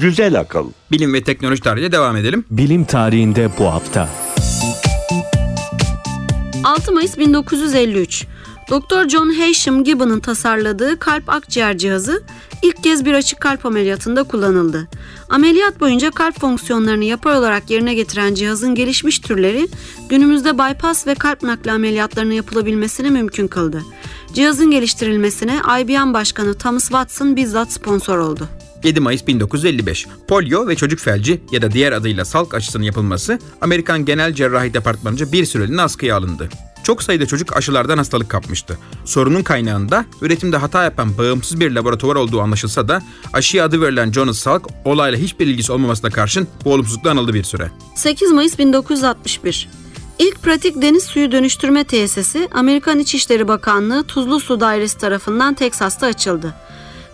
Güzel 0.00 0.40
akıl. 0.40 0.70
Bilim 0.90 1.14
ve 1.14 1.24
teknoloji 1.24 1.62
tarihiyle 1.62 1.92
devam 1.92 2.16
edelim. 2.16 2.44
Bilim 2.50 2.84
tarihinde 2.84 3.48
bu 3.58 3.72
hafta. 3.72 4.23
6 6.74 6.92
Mayıs 6.92 7.18
1953. 7.18 8.26
Doktor 8.70 9.08
John 9.08 9.30
Haysham 9.34 9.84
Gibbon'ın 9.84 10.20
tasarladığı 10.20 10.98
kalp 10.98 11.28
akciğer 11.28 11.78
cihazı 11.78 12.22
ilk 12.62 12.82
kez 12.82 13.04
bir 13.04 13.14
açık 13.14 13.40
kalp 13.40 13.66
ameliyatında 13.66 14.22
kullanıldı. 14.22 14.88
Ameliyat 15.28 15.80
boyunca 15.80 16.10
kalp 16.10 16.40
fonksiyonlarını 16.40 17.04
yapay 17.04 17.36
olarak 17.36 17.70
yerine 17.70 17.94
getiren 17.94 18.34
cihazın 18.34 18.74
gelişmiş 18.74 19.18
türleri 19.18 19.68
günümüzde 20.08 20.58
bypass 20.58 21.06
ve 21.06 21.14
kalp 21.14 21.42
nakli 21.42 21.72
ameliyatlarının 21.72 22.34
yapılabilmesini 22.34 23.10
mümkün 23.10 23.46
kıldı. 23.46 23.82
Cihazın 24.32 24.70
geliştirilmesine 24.70 25.60
IBM 25.80 26.14
Başkanı 26.14 26.54
Thomas 26.54 26.84
Watson 26.84 27.36
bizzat 27.36 27.72
sponsor 27.72 28.18
oldu. 28.18 28.48
7 28.84 29.00
Mayıs 29.00 29.26
1955. 29.26 30.06
Polio 30.28 30.68
ve 30.68 30.76
çocuk 30.76 31.00
felci 31.00 31.40
ya 31.52 31.62
da 31.62 31.70
diğer 31.70 31.92
adıyla 31.92 32.24
salk 32.24 32.54
aşısının 32.54 32.84
yapılması 32.84 33.38
Amerikan 33.60 34.04
Genel 34.04 34.34
Cerrahi 34.34 34.74
Departmanı'nca 34.74 35.32
bir 35.32 35.44
süreliğine 35.44 35.82
askıya 35.82 36.16
alındı. 36.16 36.48
Çok 36.84 37.02
sayıda 37.02 37.26
çocuk 37.26 37.56
aşılardan 37.56 37.98
hastalık 37.98 38.28
kapmıştı. 38.28 38.78
Sorunun 39.04 39.42
kaynağında 39.42 40.04
üretimde 40.22 40.56
hata 40.56 40.84
yapan 40.84 41.18
bağımsız 41.18 41.60
bir 41.60 41.70
laboratuvar 41.70 42.16
olduğu 42.16 42.40
anlaşılsa 42.40 42.88
da 42.88 43.02
aşıya 43.32 43.64
adı 43.64 43.80
verilen 43.80 44.12
Jonas 44.12 44.38
Salk 44.38 44.68
olayla 44.84 45.18
hiçbir 45.18 45.46
ilgisi 45.46 45.72
olmamasına 45.72 46.10
karşın 46.10 46.48
bu 46.64 46.72
olumsuzlukla 46.72 47.10
anıldı 47.10 47.34
bir 47.34 47.44
süre. 47.44 47.70
8 47.94 48.32
Mayıs 48.32 48.58
1961. 48.58 49.68
İlk 50.18 50.42
pratik 50.42 50.82
deniz 50.82 51.02
suyu 51.02 51.32
dönüştürme 51.32 51.84
tesisi 51.84 52.48
Amerikan 52.52 52.98
İçişleri 52.98 53.48
Bakanlığı 53.48 54.04
Tuzlu 54.04 54.40
Su 54.40 54.60
Dairesi 54.60 54.98
tarafından 54.98 55.54
Teksas'ta 55.54 56.06
açıldı. 56.06 56.54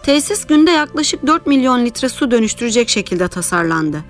Tesis 0.03 0.47
günde 0.47 0.71
yaklaşık 0.71 1.27
4 1.27 1.47
milyon 1.47 1.85
litre 1.85 2.09
su 2.09 2.31
dönüştürecek 2.31 2.89
şekilde 2.89 3.29
tasarlandı. 3.29 4.05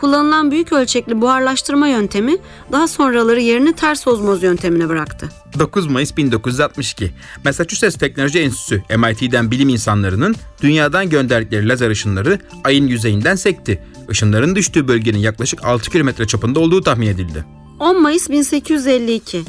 Kullanılan 0.00 0.50
büyük 0.50 0.72
ölçekli 0.72 1.20
buharlaştırma 1.20 1.88
yöntemi 1.88 2.36
daha 2.72 2.88
sonraları 2.88 3.40
yerini 3.40 3.72
ters 3.72 4.06
ozmoz 4.06 4.42
yöntemine 4.42 4.88
bıraktı. 4.88 5.28
9 5.58 5.86
Mayıs 5.86 6.16
1962. 6.16 7.10
Massachusetts 7.44 7.98
Teknoloji 7.98 8.38
Enstitüsü 8.40 8.82
MIT'den 8.98 9.50
bilim 9.50 9.68
insanlarının 9.68 10.36
dünyadan 10.62 11.10
gönderdikleri 11.10 11.68
lazer 11.68 11.90
ışınları 11.90 12.38
ayın 12.64 12.86
yüzeyinden 12.86 13.34
sekti. 13.34 13.82
Işınların 14.10 14.56
düştüğü 14.56 14.88
bölgenin 14.88 15.18
yaklaşık 15.18 15.64
6 15.64 15.90
kilometre 15.90 16.26
çapında 16.26 16.60
olduğu 16.60 16.80
tahmin 16.80 17.06
edildi. 17.06 17.44
10 17.80 18.02
Mayıs 18.02 18.30
1852. 18.30 19.42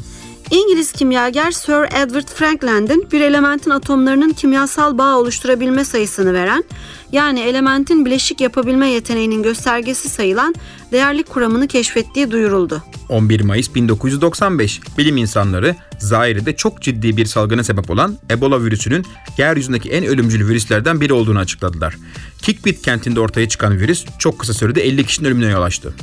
İngiliz 0.50 0.92
kimyager 0.92 1.50
Sir 1.50 2.02
Edward 2.02 2.28
Frankland'in 2.28 3.08
bir 3.12 3.20
elementin 3.20 3.70
atomlarının 3.70 4.30
kimyasal 4.30 4.98
bağ 4.98 5.16
oluşturabilme 5.16 5.84
sayısını 5.84 6.34
veren, 6.34 6.64
yani 7.12 7.40
elementin 7.40 8.04
bileşik 8.04 8.40
yapabilme 8.40 8.88
yeteneğinin 8.88 9.42
göstergesi 9.42 10.08
sayılan 10.08 10.54
değerlik 10.92 11.30
kuramını 11.30 11.68
keşfettiği 11.68 12.30
duyuruldu. 12.30 12.82
11 13.08 13.40
Mayıs 13.40 13.74
1995 13.74 14.80
bilim 14.98 15.16
insanları 15.16 15.76
Zaire'de 15.98 16.56
çok 16.56 16.82
ciddi 16.82 17.16
bir 17.16 17.26
salgına 17.26 17.64
sebep 17.64 17.90
olan 17.90 18.18
Ebola 18.30 18.64
virüsünün 18.64 19.04
yeryüzündeki 19.38 19.90
en 19.90 20.04
ölümcül 20.04 20.48
virüslerden 20.48 21.00
biri 21.00 21.12
olduğunu 21.12 21.38
açıkladılar. 21.38 21.96
Kikbit 22.42 22.82
kentinde 22.82 23.20
ortaya 23.20 23.48
çıkan 23.48 23.78
virüs 23.78 24.04
çok 24.18 24.38
kısa 24.38 24.54
sürede 24.54 24.82
50 24.82 25.06
kişinin 25.06 25.28
ölümüne 25.28 25.50
yol 25.50 25.62
açtı. 25.62 25.94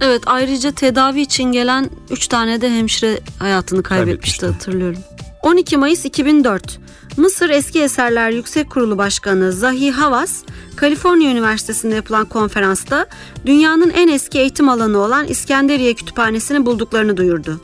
Evet 0.00 0.22
ayrıca 0.26 0.70
tedavi 0.70 1.20
için 1.20 1.44
gelen 1.44 1.90
3 2.10 2.28
tane 2.28 2.60
de 2.60 2.70
hemşire 2.70 3.20
hayatını 3.38 3.82
kaybetmişti 3.82 4.40
Kaybetmişti. 4.40 4.46
hatırlıyorum. 4.46 5.00
12 5.42 5.76
Mayıs 5.76 6.04
2004. 6.04 6.78
Mısır 7.16 7.50
Eski 7.50 7.82
Eserler 7.82 8.30
Yüksek 8.30 8.70
Kurulu 8.70 8.98
Başkanı 8.98 9.52
Zahi 9.52 9.90
Havas, 9.90 10.42
Kaliforniya 10.76 11.30
Üniversitesi'nde 11.30 11.94
yapılan 11.94 12.24
konferansta 12.24 13.06
dünyanın 13.46 13.90
en 13.90 14.08
eski 14.08 14.38
eğitim 14.38 14.68
alanı 14.68 14.98
olan 14.98 15.26
İskenderiye 15.26 15.94
Kütüphanesi'ni 15.94 16.66
bulduklarını 16.66 17.16
duyurdu. 17.16 17.60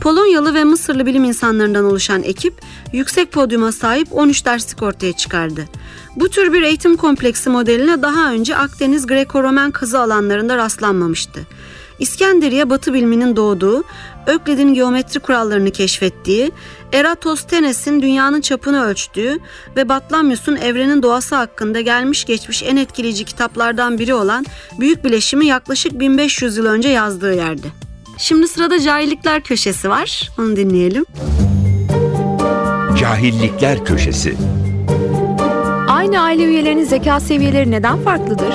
Polonyalı 0.00 0.54
ve 0.54 0.64
Mısırlı 0.64 1.06
bilim 1.06 1.24
insanlarından 1.24 1.84
oluşan 1.84 2.22
ekip 2.22 2.54
yüksek 2.92 3.32
podyuma 3.32 3.72
sahip 3.72 4.08
13 4.10 4.46
derslik 4.46 4.82
ortaya 4.82 5.12
çıkardı. 5.12 5.64
Bu 6.16 6.28
tür 6.28 6.52
bir 6.52 6.62
eğitim 6.62 6.96
kompleksi 6.96 7.50
modeline 7.50 8.02
daha 8.02 8.32
önce 8.32 8.56
Akdeniz 8.56 9.06
Greko-Romen 9.06 9.70
kazı 9.70 10.00
alanlarında 10.00 10.56
rastlanmamıştı. 10.56 11.40
İskenderiye 11.98 12.70
Batı 12.70 12.94
biliminin 12.94 13.36
doğduğu, 13.36 13.84
Öklid'in 14.26 14.74
geometri 14.74 15.20
kurallarını 15.20 15.70
keşfettiği, 15.70 16.52
Eratosthenes'in 16.92 18.02
dünyanın 18.02 18.40
çapını 18.40 18.84
ölçtüğü 18.84 19.38
ve 19.76 19.88
Batlamyus'un 19.88 20.56
evrenin 20.56 21.02
doğası 21.02 21.34
hakkında 21.34 21.80
gelmiş 21.80 22.24
geçmiş 22.24 22.62
en 22.62 22.76
etkileyici 22.76 23.24
kitaplardan 23.24 23.98
biri 23.98 24.14
olan 24.14 24.46
Büyük 24.80 25.04
Bileşimi 25.04 25.46
yaklaşık 25.46 26.00
1500 26.00 26.56
yıl 26.56 26.66
önce 26.66 26.88
yazdığı 26.88 27.34
yerdi. 27.34 27.72
Şimdi 28.18 28.48
sırada 28.48 28.80
cahillikler 28.80 29.42
köşesi 29.42 29.88
var. 29.88 30.30
Onu 30.38 30.56
dinleyelim. 30.56 31.04
Cahillikler 32.98 33.84
köşesi. 33.84 34.36
Aynı 36.02 36.20
aile 36.20 36.44
üyelerinin 36.44 36.84
zeka 36.84 37.20
seviyeleri 37.20 37.70
neden 37.70 37.98
farklıdır? 37.98 38.54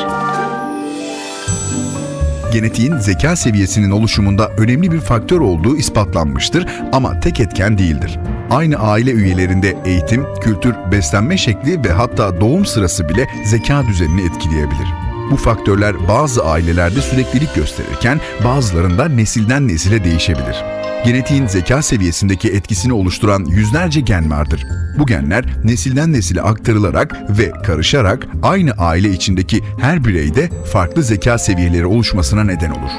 genetiğin 2.53 2.97
zeka 2.97 3.35
seviyesinin 3.35 3.91
oluşumunda 3.91 4.49
önemli 4.57 4.91
bir 4.91 4.99
faktör 4.99 5.39
olduğu 5.39 5.77
ispatlanmıştır 5.77 6.65
ama 6.91 7.19
tek 7.19 7.39
etken 7.39 7.77
değildir. 7.77 8.19
Aynı 8.49 8.77
aile 8.77 9.11
üyelerinde 9.11 9.77
eğitim, 9.85 10.25
kültür, 10.41 10.75
beslenme 10.91 11.37
şekli 11.37 11.83
ve 11.83 11.91
hatta 11.91 12.41
doğum 12.41 12.65
sırası 12.65 13.09
bile 13.09 13.27
zeka 13.45 13.87
düzenini 13.87 14.21
etkileyebilir. 14.21 14.87
Bu 15.31 15.35
faktörler 15.35 16.07
bazı 16.07 16.45
ailelerde 16.45 17.01
süreklilik 17.01 17.55
gösterirken 17.55 18.19
bazılarında 18.43 19.05
nesilden 19.09 19.67
nesile 19.67 20.03
değişebilir. 20.03 20.63
Genetiğin 21.05 21.47
zeka 21.47 21.81
seviyesindeki 21.81 22.49
etkisini 22.49 22.93
oluşturan 22.93 23.45
yüzlerce 23.45 23.99
gen 23.99 24.31
vardır. 24.31 24.63
Bu 24.99 25.05
genler 25.05 25.45
nesilden 25.63 26.13
nesile 26.13 26.41
aktarılarak 26.41 27.17
ve 27.39 27.51
karışarak 27.51 28.27
aynı 28.43 28.71
aile 28.71 29.09
içindeki 29.09 29.63
her 29.81 30.05
bireyde 30.05 30.49
farklı 30.71 31.03
zeka 31.03 31.37
seviyeleri 31.37 31.85
oluşmasına 31.85 32.43
neden 32.43 32.71
olur. 32.71 32.91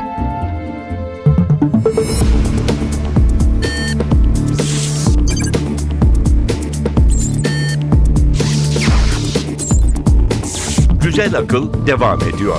Güzel 11.03 11.35
akıl 11.39 11.87
devam 11.87 12.21
ediyor. 12.23 12.57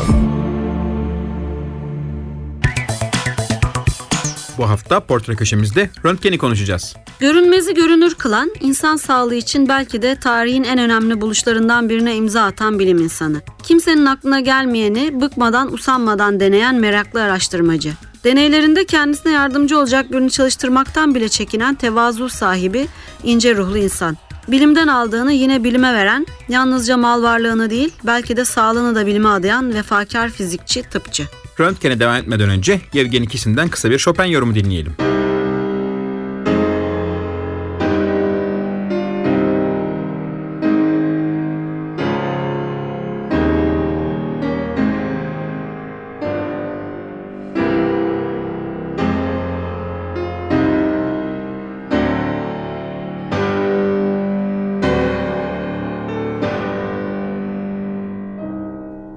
Bu 4.59 4.69
hafta 4.69 4.99
portre 4.99 5.35
köşemizde 5.35 5.89
röntgeni 6.05 6.37
konuşacağız. 6.37 6.95
Görünmezi 7.19 7.73
görünür 7.73 8.15
kılan, 8.15 8.51
insan 8.59 8.95
sağlığı 8.95 9.35
için 9.35 9.69
belki 9.69 10.01
de 10.01 10.15
tarihin 10.15 10.63
en 10.63 10.79
önemli 10.79 11.21
buluşlarından 11.21 11.89
birine 11.89 12.15
imza 12.15 12.43
atan 12.43 12.79
bilim 12.79 12.97
insanı. 12.97 13.41
Kimsenin 13.63 14.05
aklına 14.05 14.39
gelmeyeni 14.39 15.21
bıkmadan 15.21 15.73
usanmadan 15.73 16.39
deneyen 16.39 16.75
meraklı 16.75 17.21
araştırmacı. 17.21 17.93
Deneylerinde 18.23 18.85
kendisine 18.85 19.31
yardımcı 19.31 19.79
olacak 19.79 20.11
birini 20.11 20.31
çalıştırmaktan 20.31 21.15
bile 21.15 21.29
çekinen 21.29 21.75
tevazu 21.75 22.29
sahibi, 22.29 22.87
ince 23.23 23.55
ruhlu 23.55 23.77
insan. 23.77 24.17
Bilimden 24.47 24.87
aldığını 24.87 25.31
yine 25.31 25.63
bilime 25.63 25.93
veren, 25.93 26.25
yalnızca 26.49 26.97
mal 26.97 27.23
varlığını 27.23 27.69
değil 27.69 27.93
belki 28.03 28.37
de 28.37 28.45
sağlığını 28.45 28.95
da 28.95 29.05
bilime 29.05 29.29
adayan 29.29 29.73
vefakar 29.73 30.29
fizikçi, 30.29 30.83
tıpçı. 30.83 31.27
Röntgene 31.59 31.99
devam 31.99 32.15
etmeden 32.15 32.49
önce 32.49 32.81
Yevgeni 32.93 33.27
Kisin'den 33.27 33.69
kısa 33.69 33.89
bir 33.89 33.97
Chopin 33.97 34.23
yorumu 34.23 34.55
dinleyelim. 34.55 34.93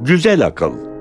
Güzel 0.01 0.47
akıl. 0.47 0.92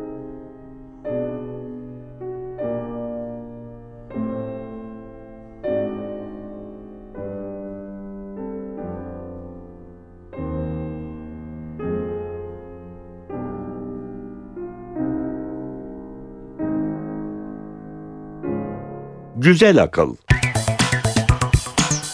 Güzel 19.44 19.84
akıl. 19.84 20.16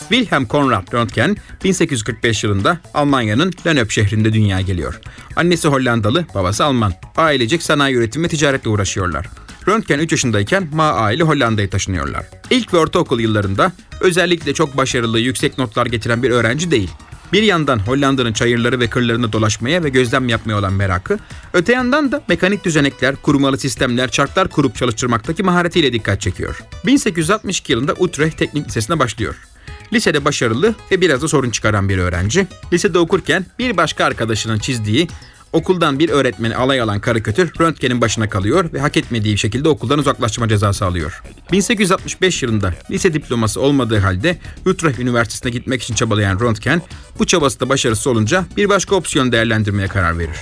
Wilhelm 0.09 0.45
Konrad 0.45 0.93
Röntgen 0.93 1.37
1845 1.63 2.43
yılında 2.43 2.77
Almanya'nın 2.93 3.53
Lennep 3.65 3.91
şehrinde 3.91 4.33
dünyaya 4.33 4.61
geliyor. 4.61 4.99
Annesi 5.35 5.67
Hollandalı, 5.67 6.25
babası 6.35 6.65
Alman. 6.65 6.93
Ailecek 7.17 7.63
sanayi 7.63 7.95
üretimi 7.95 8.25
ve 8.25 8.29
ticaretle 8.29 8.69
uğraşıyorlar. 8.69 9.27
Röntgen 9.67 9.99
3 9.99 10.11
yaşındayken 10.11 10.67
Ma 10.73 10.91
aile 10.91 11.23
Hollanda'ya 11.23 11.69
taşınıyorlar. 11.69 12.25
İlk 12.49 12.73
ve 12.73 12.77
ortaokul 12.77 13.19
yıllarında 13.19 13.71
özellikle 14.01 14.53
çok 14.53 14.77
başarılı, 14.77 15.19
yüksek 15.19 15.57
notlar 15.57 15.85
getiren 15.85 16.23
bir 16.23 16.29
öğrenci 16.29 16.71
değil. 16.71 16.89
Bir 17.33 17.43
yandan 17.43 17.79
Hollanda'nın 17.79 18.33
çayırları 18.33 18.79
ve 18.79 18.87
kırlarını 18.87 19.33
dolaşmaya 19.33 19.83
ve 19.83 19.89
gözlem 19.89 20.29
yapmaya 20.29 20.55
olan 20.55 20.73
merakı, 20.73 21.19
öte 21.53 21.73
yandan 21.73 22.11
da 22.11 22.21
mekanik 22.27 22.65
düzenekler, 22.65 23.15
kurmalı 23.15 23.57
sistemler, 23.57 24.11
çarklar 24.11 24.47
kurup 24.47 24.75
çalıştırmaktaki 24.75 25.43
maharetiyle 25.43 25.93
dikkat 25.93 26.21
çekiyor. 26.21 26.63
1862 26.85 27.71
yılında 27.71 27.93
Utrecht 27.93 28.37
Teknik 28.37 28.67
Lisesi'ne 28.67 28.99
başlıyor. 28.99 29.35
Lisede 29.93 30.25
başarılı 30.25 30.75
ve 30.91 31.01
biraz 31.01 31.21
da 31.21 31.27
sorun 31.27 31.49
çıkaran 31.49 31.89
bir 31.89 31.97
öğrenci. 31.97 32.47
Lisede 32.73 32.99
okurken 32.99 33.45
bir 33.59 33.77
başka 33.77 34.05
arkadaşının 34.05 34.59
çizdiği 34.59 35.07
okuldan 35.53 35.99
bir 35.99 36.09
öğretmeni 36.09 36.55
alay 36.55 36.81
alan 36.81 36.99
karikatür 36.99 37.51
Röntgen'in 37.59 38.01
başına 38.01 38.29
kalıyor 38.29 38.73
ve 38.73 38.79
hak 38.79 38.97
etmediği 38.97 39.37
şekilde 39.37 39.69
okuldan 39.69 39.99
uzaklaştırma 39.99 40.47
cezası 40.47 40.85
alıyor. 40.85 41.23
1865 41.51 42.43
yılında 42.43 42.73
lise 42.91 43.13
diploması 43.13 43.61
olmadığı 43.61 43.99
halde 43.99 44.37
Utrecht 44.65 44.99
Üniversitesi'ne 44.99 45.51
gitmek 45.51 45.83
için 45.83 45.95
çabalayan 45.95 46.39
Röntgen 46.39 46.81
bu 47.19 47.25
çabası 47.25 47.59
da 47.59 47.69
başarısız 47.69 48.07
olunca 48.07 48.45
bir 48.57 48.69
başka 48.69 48.95
opsiyon 48.95 49.31
değerlendirmeye 49.31 49.87
karar 49.87 50.19
verir. 50.19 50.37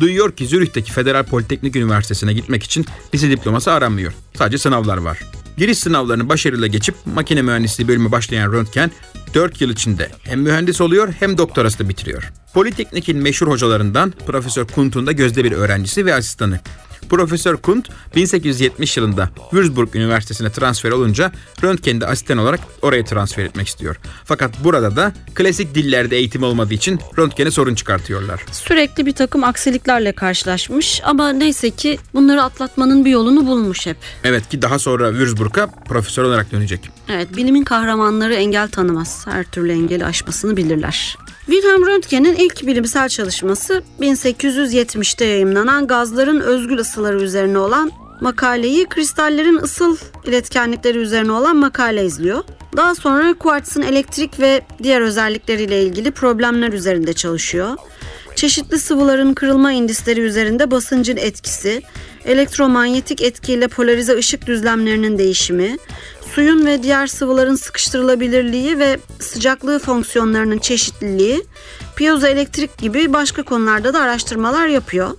Duyuyor 0.00 0.32
ki 0.32 0.46
Zürih'teki 0.46 0.92
Federal 0.92 1.24
Politeknik 1.24 1.76
Üniversitesi'ne 1.76 2.32
gitmek 2.32 2.62
için 2.62 2.86
lise 3.14 3.30
diploması 3.30 3.72
aranmıyor. 3.72 4.12
Sadece 4.38 4.58
sınavlar 4.58 4.96
var. 4.96 5.18
Giriş 5.56 5.78
sınavlarını 5.78 6.28
başarıyla 6.28 6.66
geçip 6.66 6.94
makine 7.14 7.42
mühendisliği 7.42 7.88
bölümü 7.88 8.12
başlayan 8.12 8.52
Röntgen 8.52 8.90
4 9.34 9.60
yıl 9.60 9.70
içinde 9.70 10.10
hem 10.22 10.40
mühendis 10.40 10.80
oluyor 10.80 11.14
hem 11.20 11.38
doktorası 11.38 11.78
da 11.78 11.88
bitiriyor. 11.88 12.32
Politeknik'in 12.54 13.18
meşhur 13.18 13.48
hocalarından 13.48 14.14
Profesör 14.26 14.66
Kunt'un 14.66 15.06
da 15.06 15.12
gözde 15.12 15.44
bir 15.44 15.52
öğrencisi 15.52 16.06
ve 16.06 16.14
asistanı. 16.14 16.60
Profesör 17.08 17.56
Kunt 17.56 17.88
1870 18.16 18.96
yılında 18.96 19.30
Würzburg 19.50 19.96
Üniversitesi'ne 19.96 20.50
transfer 20.52 20.90
olunca 20.90 21.32
Röntgen'i 21.62 22.00
de 22.00 22.06
asistan 22.06 22.38
olarak 22.38 22.60
oraya 22.82 23.04
transfer 23.04 23.44
etmek 23.44 23.68
istiyor. 23.68 23.96
Fakat 24.24 24.64
burada 24.64 24.96
da 24.96 25.12
klasik 25.34 25.74
dillerde 25.74 26.16
eğitim 26.16 26.42
olmadığı 26.42 26.74
için 26.74 27.00
Röntgen'e 27.18 27.50
sorun 27.50 27.74
çıkartıyorlar. 27.74 28.40
Sürekli 28.52 29.06
bir 29.06 29.12
takım 29.12 29.44
aksiliklerle 29.44 30.12
karşılaşmış 30.12 31.00
ama 31.04 31.32
neyse 31.32 31.70
ki 31.70 31.98
bunları 32.14 32.42
atlatmanın 32.42 33.04
bir 33.04 33.10
yolunu 33.10 33.46
bulmuş 33.46 33.86
hep. 33.86 33.96
Evet 34.24 34.48
ki 34.48 34.62
daha 34.62 34.78
sonra 34.78 35.10
Würzburg'a 35.10 35.66
profesör 35.66 36.24
olarak 36.24 36.52
dönecek. 36.52 36.90
Evet, 37.08 37.36
bilimin 37.36 37.64
kahramanları 37.64 38.34
engel 38.34 38.68
tanımaz. 38.68 39.26
Her 39.26 39.44
türlü 39.44 39.72
engeli 39.72 40.04
aşmasını 40.04 40.56
bilirler. 40.56 41.16
Wilhelm 41.46 41.86
Röntgen'in 41.86 42.34
ilk 42.34 42.66
bilimsel 42.66 43.08
çalışması 43.08 43.82
1870'te 44.00 45.24
yayımlanan 45.24 45.86
gazların 45.86 46.40
özgül 46.40 46.78
ısıları 46.78 47.22
üzerine 47.22 47.58
olan 47.58 47.90
makaleyi 48.20 48.86
kristallerin 48.86 49.56
ısıl 49.56 49.96
iletkenlikleri 50.26 50.98
üzerine 50.98 51.32
olan 51.32 51.56
makale 51.56 52.04
izliyor. 52.04 52.44
Daha 52.76 52.94
sonra 52.94 53.34
kuartsın 53.34 53.82
elektrik 53.82 54.40
ve 54.40 54.62
diğer 54.82 55.00
özellikleriyle 55.00 55.82
ilgili 55.82 56.10
problemler 56.10 56.72
üzerinde 56.72 57.12
çalışıyor. 57.12 57.76
Çeşitli 58.34 58.78
sıvıların 58.78 59.34
kırılma 59.34 59.72
indisleri 59.72 60.20
üzerinde 60.20 60.70
basıncın 60.70 61.16
etkisi, 61.16 61.82
elektromanyetik 62.24 63.22
etkiyle 63.22 63.68
polarize 63.68 64.16
ışık 64.16 64.46
düzlemlerinin 64.46 65.18
değişimi, 65.18 65.78
suyun 66.34 66.66
ve 66.66 66.82
diğer 66.82 67.06
sıvıların 67.06 67.54
sıkıştırılabilirliği 67.54 68.78
ve 68.78 68.98
sıcaklığı 69.18 69.78
fonksiyonlarının 69.78 70.58
çeşitliliği, 70.58 71.44
piyozoelektrik 71.96 72.78
gibi 72.78 73.12
başka 73.12 73.42
konularda 73.42 73.94
da 73.94 74.00
araştırmalar 74.00 74.66
yapıyor. 74.66 75.10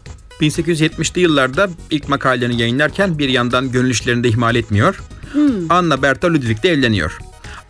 1870'li 0.41 1.21
yıllarda 1.21 1.69
ilk 1.91 2.09
makalelerini 2.09 2.61
yayınlarken 2.61 3.17
bir 3.17 3.29
yandan 3.29 3.71
gönül 3.71 3.89
işlerini 3.89 4.23
de 4.23 4.27
ihmal 4.27 4.55
etmiyor. 4.55 5.03
Anna 5.69 6.01
Bertha 6.01 6.27
Ludwig 6.27 6.63
de 6.63 6.69
evleniyor. 6.69 7.19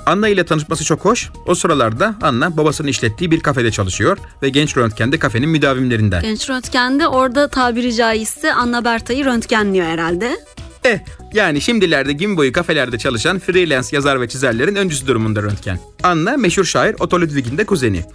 Anna 0.05 0.27
ile 0.27 0.45
tanışması 0.45 0.83
çok 0.83 1.05
hoş. 1.05 1.29
O 1.45 1.55
sıralarda 1.55 2.15
Anna 2.21 2.57
babasının 2.57 2.87
işlettiği 2.87 3.31
bir 3.31 3.39
kafede 3.39 3.71
çalışıyor 3.71 4.17
ve 4.41 4.49
genç 4.49 4.77
Röntgen 4.77 5.11
de 5.11 5.19
kafenin 5.19 5.49
müdavimlerinden. 5.49 6.21
Genç 6.21 6.49
Röntgen 6.49 6.99
de 6.99 7.07
orada 7.07 7.47
tabiri 7.47 7.95
caizse 7.95 8.53
Anna 8.53 8.85
Berta'yı 8.85 9.25
röntgenliyor 9.25 9.85
herhalde. 9.85 10.37
Eh 10.85 10.99
yani 11.33 11.61
şimdilerde 11.61 12.13
gün 12.13 12.37
boyu 12.37 12.51
kafelerde 12.51 12.97
çalışan 12.97 13.39
freelance 13.39 13.87
yazar 13.91 14.21
ve 14.21 14.29
çizerlerin 14.29 14.75
öncüsü 14.75 15.07
durumunda 15.07 15.43
Röntgen. 15.43 15.79
Anna 16.03 16.37
meşhur 16.37 16.65
şair 16.65 16.95
Otto 16.99 17.21
Ludwig'in 17.21 17.57
de 17.57 17.65
kuzeni. 17.65 18.05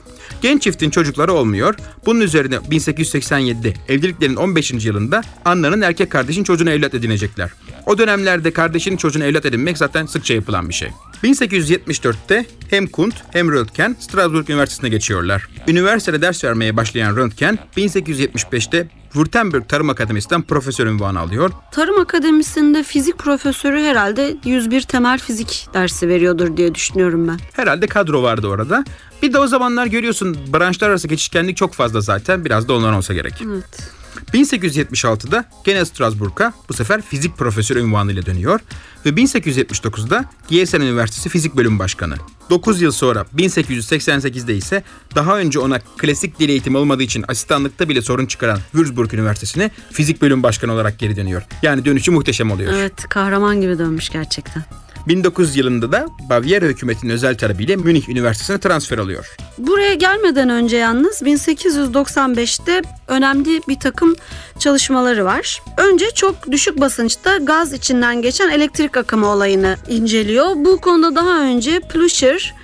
Genç 0.43 0.63
çiftin 0.63 0.91
çocukları 0.91 1.33
olmuyor. 1.33 1.75
Bunun 2.07 2.21
üzerine 2.21 2.55
1887'de 2.55 3.75
evliliklerin 3.89 4.37
15. 4.37 4.73
yılında 4.73 5.23
Anna'nın 5.45 5.81
erkek 5.81 6.11
kardeşin 6.11 6.45
çocuğunu 6.45 6.71
evlat 6.71 6.95
edinecekler. 6.95 7.51
O 7.87 7.99
dönemlerde 7.99 8.51
kardeşinin 8.51 8.97
çocuğunu 8.97 9.25
evlat 9.25 9.47
edinmek 9.47 9.79
zaten 9.79 10.07
sıkça 10.07 10.35
yapılan 10.35 10.69
bir 10.69 10.75
şey. 10.75 10.89
1874'te 11.25 12.47
hem 12.71 12.87
Kunt 12.87 13.15
hem 13.31 13.53
Röntgen 13.53 13.97
Strasbourg 14.01 14.51
Üniversitesi'ne 14.51 14.89
geçiyorlar. 14.89 15.49
Üniversitede 15.69 16.23
ders 16.23 16.45
vermeye 16.45 16.77
başlayan 16.77 17.17
Röntgen 17.17 17.59
1875'te 17.77 18.89
Württemberg 19.13 19.69
Tarım 19.69 19.91
Akademisi'nden 19.91 20.43
profesör 20.43 20.87
unvanı 20.87 21.21
alıyor. 21.21 21.51
Tarım 21.73 22.01
Akademisi'nde 22.01 22.83
fizik 22.83 23.19
profesörü 23.19 23.83
herhalde 23.83 24.37
101 24.45 24.81
temel 24.81 25.19
fizik 25.19 25.69
dersi 25.75 26.09
veriyordur 26.09 26.57
diye 26.57 26.75
düşünüyorum 26.75 27.29
ben. 27.29 27.39
Herhalde 27.53 27.87
kadro 27.87 28.23
vardı 28.23 28.47
orada. 28.47 28.85
Bir 29.23 29.33
de 29.33 29.39
o 29.39 29.47
zamanlar 29.47 29.87
görüyorsun 29.87 30.39
branşlar 30.53 30.89
arası 30.91 31.09
geçişkenlik 31.09 31.57
çok 31.57 31.75
fazla 31.75 32.01
zaten. 32.01 32.45
Biraz 32.45 32.69
da 32.69 32.73
ondan 32.75 32.95
olsa 32.95 33.15
gerek. 33.15 33.35
Evet. 33.47 33.91
1876'da 34.35 35.45
gene 35.65 35.85
Strasbourg'a 35.85 36.53
bu 36.69 36.75
sefer 36.75 37.03
fizik 37.03 37.37
profesörü 37.37 37.83
unvanıyla 37.83 38.27
dönüyor 38.27 38.61
ve 39.07 39.11
1879'da 39.11 40.25
Gießen 40.49 40.81
Üniversitesi 40.81 41.29
Fizik 41.29 41.57
Bölüm 41.57 41.79
Başkanı. 41.79 42.15
9 42.51 42.81
yıl 42.81 42.93
sonra 42.93 43.27
1888'de 43.37 44.57
ise 44.57 44.83
daha 45.15 45.39
önce 45.39 45.59
ona 45.59 45.79
klasik 45.79 46.39
dil 46.39 46.49
eğitimi 46.49 46.77
olmadığı 46.77 47.03
için 47.03 47.25
asistanlıkta 47.29 47.89
bile 47.89 48.03
sorun 48.03 48.27
çıkaran 48.27 48.59
Würzburg 48.73 49.15
Üniversitesi'ne 49.15 49.71
Fizik 49.93 50.23
Bölüm 50.23 50.43
Başkanı 50.43 50.73
olarak 50.73 50.99
geri 50.99 51.17
dönüyor. 51.17 51.43
Yani 51.63 51.85
dönüşü 51.85 52.11
muhteşem 52.11 52.51
oluyor. 52.51 52.73
Evet 52.73 53.09
kahraman 53.09 53.61
gibi 53.61 53.79
dönmüş 53.79 54.09
gerçekten. 54.09 54.65
1900 55.11 55.57
yılında 55.57 55.93
da 55.93 56.07
Bavyera 56.29 56.65
hükümetinin 56.65 57.13
özel 57.13 57.37
talebiyle 57.37 57.77
Münih 57.77 58.09
Üniversitesi'ne 58.09 58.59
transfer 58.59 58.99
alıyor. 58.99 59.37
Buraya 59.59 59.95
gelmeden 59.95 60.49
önce 60.49 60.77
yalnız 60.77 61.23
1895'te 61.23 62.83
önemli 63.09 63.61
bir 63.69 63.81
takım 63.81 64.17
çalışmaları 64.59 65.25
var. 65.25 65.63
Önce 65.77 66.11
çok 66.11 66.51
düşük 66.51 66.81
basınçta 66.81 67.37
gaz 67.37 67.73
içinden 67.73 68.23
geçen 68.23 68.51
elektrik 68.51 68.97
akımı 68.97 69.27
olayını 69.27 69.77
inceliyor. 69.89 70.47
Bu 70.57 70.81
konuda 70.81 71.15
daha 71.17 71.41
önce 71.41 71.81
Plüscher, 71.81 72.55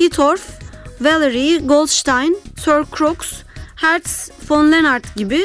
Hittorf, 0.00 0.42
Valery, 1.00 1.58
Goldstein, 1.58 2.38
Sir 2.58 2.96
Crookes, 2.98 3.32
Hertz, 3.76 4.30
von 4.50 4.72
Lennart 4.72 5.16
gibi 5.16 5.44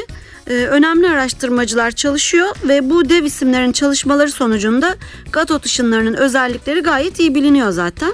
önemli 0.54 1.08
araştırmacılar 1.08 1.90
çalışıyor 1.90 2.48
ve 2.68 2.90
bu 2.90 3.08
dev 3.08 3.24
isimlerin 3.24 3.72
çalışmaları 3.72 4.30
sonucunda 4.30 4.96
katot 5.30 5.66
ışınlarının 5.66 6.14
özellikleri 6.14 6.80
gayet 6.80 7.20
iyi 7.20 7.34
biliniyor 7.34 7.70
zaten. 7.70 8.12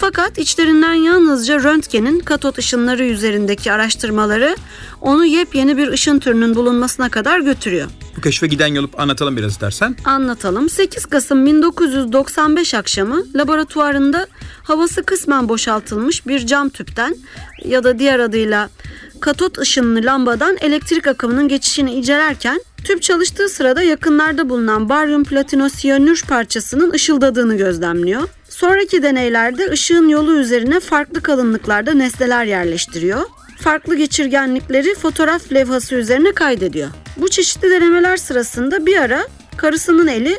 Fakat 0.00 0.38
içlerinden 0.38 0.92
yalnızca 0.92 1.62
röntgenin 1.62 2.20
katot 2.20 2.58
ışınları 2.58 3.04
üzerindeki 3.04 3.72
araştırmaları 3.72 4.56
onu 5.00 5.24
yepyeni 5.26 5.76
bir 5.76 5.88
ışın 5.88 6.18
türünün 6.18 6.54
bulunmasına 6.54 7.08
kadar 7.08 7.40
götürüyor. 7.40 7.88
Bu 8.16 8.20
keşfe 8.20 8.46
giden 8.46 8.66
yolu 8.66 8.90
anlatalım 8.98 9.36
biraz 9.36 9.52
istersen. 9.52 9.96
Anlatalım. 10.04 10.68
8 10.68 11.06
Kasım 11.06 11.46
1995 11.46 12.74
akşamı 12.74 13.24
laboratuvarında 13.34 14.26
havası 14.62 15.02
kısmen 15.02 15.48
boşaltılmış 15.48 16.26
bir 16.26 16.46
cam 16.46 16.68
tüpten 16.68 17.16
ya 17.64 17.84
da 17.84 17.98
diğer 17.98 18.18
adıyla 18.18 18.70
katot 19.20 19.58
ışınlı 19.58 20.00
lambadan 20.04 20.56
elektrik 20.60 21.06
akımının 21.06 21.48
geçişini 21.48 21.92
incelerken 21.92 22.60
tüp 22.84 23.02
çalıştığı 23.02 23.48
sırada 23.48 23.82
yakınlarda 23.82 24.48
bulunan 24.48 24.88
baryum 24.88 25.24
platinosiyanür 25.24 26.22
parçasının 26.28 26.90
ışıldadığını 26.90 27.56
gözlemliyor. 27.56 28.22
Sonraki 28.58 29.02
deneylerde 29.02 29.70
ışığın 29.70 30.08
yolu 30.08 30.40
üzerine 30.40 30.80
farklı 30.80 31.20
kalınlıklarda 31.22 31.94
nesneler 31.94 32.44
yerleştiriyor. 32.44 33.20
Farklı 33.58 33.96
geçirgenlikleri 33.96 34.94
fotoğraf 34.94 35.52
levhası 35.52 35.94
üzerine 35.94 36.32
kaydediyor. 36.32 36.88
Bu 37.16 37.28
çeşitli 37.28 37.70
denemeler 37.70 38.16
sırasında 38.16 38.86
bir 38.86 38.96
ara 38.96 39.26
karısının 39.56 40.06
eli 40.06 40.38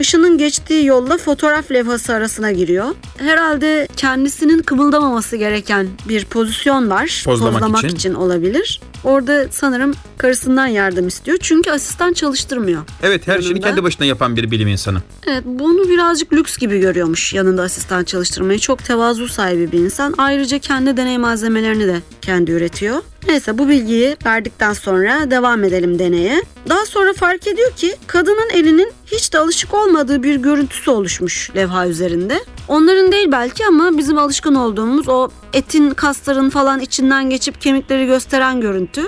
ışının 0.00 0.38
geçtiği 0.38 0.86
yolla 0.86 1.18
fotoğraf 1.18 1.70
levhası 1.70 2.12
arasına 2.12 2.52
giriyor. 2.52 2.94
Herhalde 3.18 3.88
kendisinin 3.96 4.62
kımıldamaması 4.62 5.36
gereken 5.36 5.88
bir 6.08 6.24
pozisyon 6.24 6.90
var. 6.90 7.22
Pozlamak 7.24 7.78
için. 7.84 7.96
için 7.96 8.14
olabilir. 8.14 8.80
Orada 9.04 9.46
sanırım 9.50 9.94
karısından 10.18 10.66
yardım 10.66 11.08
istiyor. 11.08 11.38
Çünkü 11.40 11.70
asistan 11.70 12.12
çalıştırmıyor. 12.12 12.82
Evet 13.02 13.28
her 13.28 13.40
şeyini 13.40 13.48
Yanında. 13.48 13.66
kendi 13.68 13.82
başına 13.82 14.06
yapan 14.06 14.36
bir 14.36 14.50
bilim 14.50 14.68
insanı. 14.68 14.98
Evet 15.26 15.42
bunu 15.44 15.88
birazcık 15.88 16.32
lüks 16.32 16.56
gibi 16.56 16.80
görüyormuş 16.80 17.32
yanında 17.34 17.62
asistan 17.62 18.04
çalıştırmayı. 18.04 18.58
Çok 18.58 18.84
tevazu 18.84 19.28
sahibi 19.28 19.72
bir 19.72 19.78
insan. 19.78 20.14
Ayrıca 20.18 20.58
kendi 20.58 20.96
deney 20.96 21.18
malzemelerini 21.18 21.86
de 21.86 22.00
kendi 22.22 22.50
üretiyor. 22.52 23.02
Neyse 23.28 23.58
bu 23.58 23.68
bilgiyi 23.68 24.16
verdikten 24.26 24.72
sonra 24.72 25.30
devam 25.30 25.64
edelim 25.64 25.98
deneye. 25.98 26.42
Daha 26.68 26.86
sonra 26.86 27.12
fark 27.12 27.46
ediyor 27.46 27.72
ki 27.72 27.94
kadının 28.06 28.50
elinin 28.54 28.92
hiç 29.06 29.32
de 29.32 29.38
alışık 29.38 29.74
olmadığı 29.74 30.22
bir 30.22 30.34
görüntüsü 30.36 30.90
oluşmuş 30.90 31.50
levha 31.56 31.86
üzerinde. 31.88 32.44
Onların 32.68 33.05
değil 33.12 33.28
belki 33.32 33.66
ama 33.66 33.98
bizim 33.98 34.18
alışkın 34.18 34.54
olduğumuz 34.54 35.08
o 35.08 35.28
etin 35.52 35.90
kasların 35.90 36.50
falan 36.50 36.80
içinden 36.80 37.30
geçip 37.30 37.60
kemikleri 37.60 38.06
gösteren 38.06 38.60
görüntü. 38.60 39.02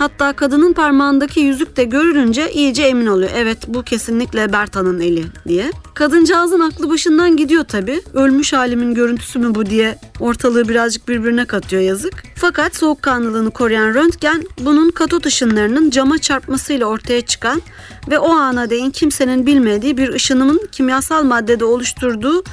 Hatta 0.00 0.32
kadının 0.32 0.72
parmağındaki 0.72 1.40
yüzük 1.40 1.76
de 1.76 1.84
görülünce 1.84 2.52
iyice 2.52 2.82
emin 2.82 3.06
oluyor. 3.06 3.30
Evet 3.34 3.58
bu 3.68 3.82
kesinlikle 3.82 4.52
Berta'nın 4.52 5.00
eli 5.00 5.24
diye. 5.48 5.70
Kadıncağızın 5.94 6.60
aklı 6.60 6.90
başından 6.90 7.36
gidiyor 7.36 7.64
tabii. 7.64 8.02
Ölmüş 8.14 8.52
halimin 8.52 8.94
görüntüsü 8.94 9.38
mü 9.38 9.54
bu 9.54 9.66
diye 9.66 9.98
ortalığı 10.20 10.68
birazcık 10.68 11.08
birbirine 11.08 11.44
katıyor 11.44 11.82
yazık. 11.82 12.14
Fakat 12.36 12.76
soğukkanlılığını 12.76 13.50
koruyan 13.50 13.94
röntgen 13.94 14.44
bunun 14.60 14.90
katot 14.90 15.26
ışınlarının 15.26 15.90
cama 15.90 16.18
çarpmasıyla 16.18 16.86
ortaya 16.86 17.20
çıkan 17.20 17.62
ve 18.10 18.18
o 18.18 18.30
ana 18.30 18.70
değin 18.70 18.90
kimsenin 18.90 19.46
bilmediği 19.46 19.96
bir 19.96 20.08
ışınımın 20.08 20.60
kimyasal 20.72 21.24
maddede 21.24 21.64
oluşturduğu 21.64 22.44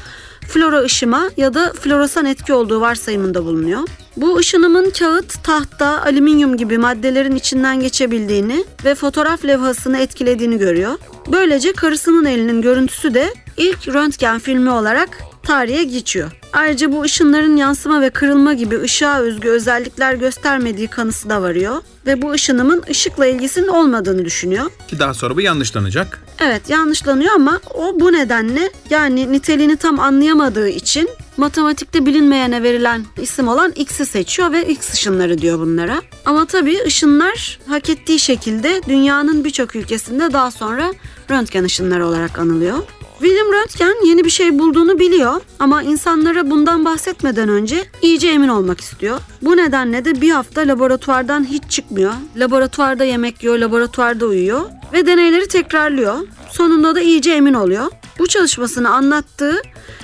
flora 0.47 0.81
ışıma 0.81 1.29
ya 1.37 1.53
da 1.53 1.73
floresan 1.73 2.25
etki 2.25 2.53
olduğu 2.53 2.81
varsayımında 2.81 3.45
bulunuyor. 3.45 3.79
Bu 4.17 4.37
ışınımın 4.37 4.89
kağıt, 4.89 5.43
tahta, 5.43 6.01
alüminyum 6.01 6.57
gibi 6.57 6.77
maddelerin 6.77 7.35
içinden 7.35 7.79
geçebildiğini 7.79 8.65
ve 8.85 8.95
fotoğraf 8.95 9.45
levhasını 9.45 9.97
etkilediğini 9.97 10.57
görüyor. 10.57 10.93
Böylece 11.31 11.73
karısının 11.73 12.25
elinin 12.25 12.61
görüntüsü 12.61 13.13
de 13.13 13.33
ilk 13.57 13.87
röntgen 13.87 14.39
filmi 14.39 14.69
olarak 14.69 15.09
tarihe 15.43 15.83
geçiyor. 15.83 16.31
Ayrıca 16.57 16.91
bu 16.91 17.01
ışınların 17.01 17.55
yansıma 17.55 18.01
ve 18.01 18.09
kırılma 18.09 18.53
gibi 18.53 18.81
ışığa 18.81 19.19
özgü 19.19 19.49
özellikler 19.49 20.13
göstermediği 20.13 20.87
kanısı 20.87 21.29
da 21.29 21.41
varıyor 21.41 21.81
ve 22.05 22.21
bu 22.21 22.31
ışınımın 22.31 22.83
ışıkla 22.89 23.25
ilgisinin 23.25 23.67
olmadığını 23.67 24.25
düşünüyor. 24.25 24.65
Ki 24.87 24.99
daha 24.99 25.13
sonra 25.13 25.35
bu 25.35 25.41
yanlışlanacak. 25.41 26.23
Evet 26.39 26.69
yanlışlanıyor 26.69 27.33
ama 27.33 27.59
o 27.73 27.99
bu 27.99 28.13
nedenle 28.13 28.71
yani 28.89 29.31
niteliğini 29.31 29.77
tam 29.77 29.99
anlayamadığı 29.99 30.69
için 30.69 31.09
matematikte 31.37 32.05
bilinmeyene 32.05 32.63
verilen 32.63 33.05
isim 33.21 33.47
olan 33.47 33.71
X'i 33.75 34.05
seçiyor 34.05 34.51
ve 34.51 34.67
X 34.67 34.93
ışınları 34.93 35.37
diyor 35.37 35.59
bunlara. 35.59 36.01
Ama 36.25 36.45
tabii 36.45 36.83
ışınlar 36.85 37.59
hak 37.67 37.89
ettiği 37.89 38.19
şekilde 38.19 38.81
dünyanın 38.87 39.43
birçok 39.43 39.75
ülkesinde 39.75 40.33
daha 40.33 40.51
sonra 40.51 40.93
röntgen 41.31 41.63
ışınları 41.63 42.07
olarak 42.07 42.39
anılıyor. 42.39 42.77
William 43.19 43.53
Röntgen 43.53 44.07
yeni 44.07 44.23
bir 44.23 44.29
şey 44.29 44.59
bulduğunu 44.59 44.99
biliyor 44.99 45.41
ama 45.59 45.83
insanlara 45.83 46.49
bundan 46.49 46.85
bahsetmeden 46.85 47.49
önce 47.49 47.83
iyice 48.01 48.27
emin 48.27 48.47
olmak 48.47 48.81
istiyor. 48.81 49.19
Bu 49.41 49.57
nedenle 49.57 50.05
de 50.05 50.21
bir 50.21 50.31
hafta 50.31 50.61
laboratuvardan 50.61 51.45
hiç 51.45 51.63
çıkmıyor. 51.69 52.13
Laboratuvarda 52.35 53.03
yemek 53.03 53.43
yiyor, 53.43 53.57
laboratuvarda 53.57 54.25
uyuyor 54.25 54.61
ve 54.93 55.05
deneyleri 55.05 55.47
tekrarlıyor. 55.47 56.15
Sonunda 56.49 56.95
da 56.95 57.01
iyice 57.01 57.31
emin 57.31 57.53
oluyor. 57.53 57.91
Bu 58.19 58.27
çalışmasını 58.27 58.89
anlattığı 58.89 59.61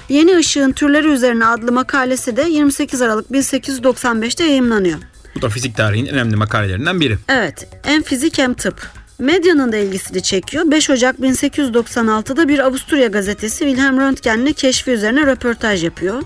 Yeni 0.10 0.32
Işığın 0.40 0.72
Türleri 0.72 1.08
Üzerine 1.08 1.46
adlı 1.46 1.72
makalesi 1.72 2.38
de 2.38 2.42
28 2.42 3.02
Aralık 3.02 3.32
1895'te 3.32 4.44
yayımlanıyor. 4.44 5.00
Bu 5.36 5.42
da 5.42 5.50
fizik 5.50 5.78
tarihinin 5.78 6.08
en 6.08 6.14
önemli 6.14 6.36
makalelerinden 6.36 7.00
biri. 7.00 7.18
Evet, 7.30 7.68
hem 7.84 8.02
fizik 8.02 8.38
hem 8.38 8.54
tıp. 8.54 9.03
Medyanın 9.24 9.72
da 9.72 9.78
ilgisini 9.78 10.24
çekiyor. 10.24 10.64
5 10.72 10.90
Ocak 10.90 11.20
1896'da 11.20 12.48
bir 12.48 12.60
Avusturya 12.60 13.08
gazetesi 13.08 13.60
Wilhelm 13.60 14.00
Röntgen'le 14.00 14.54
keşfi 14.54 14.92
üzerine 14.92 15.22
röportaj 15.22 15.84
yapıyor. 15.84 16.24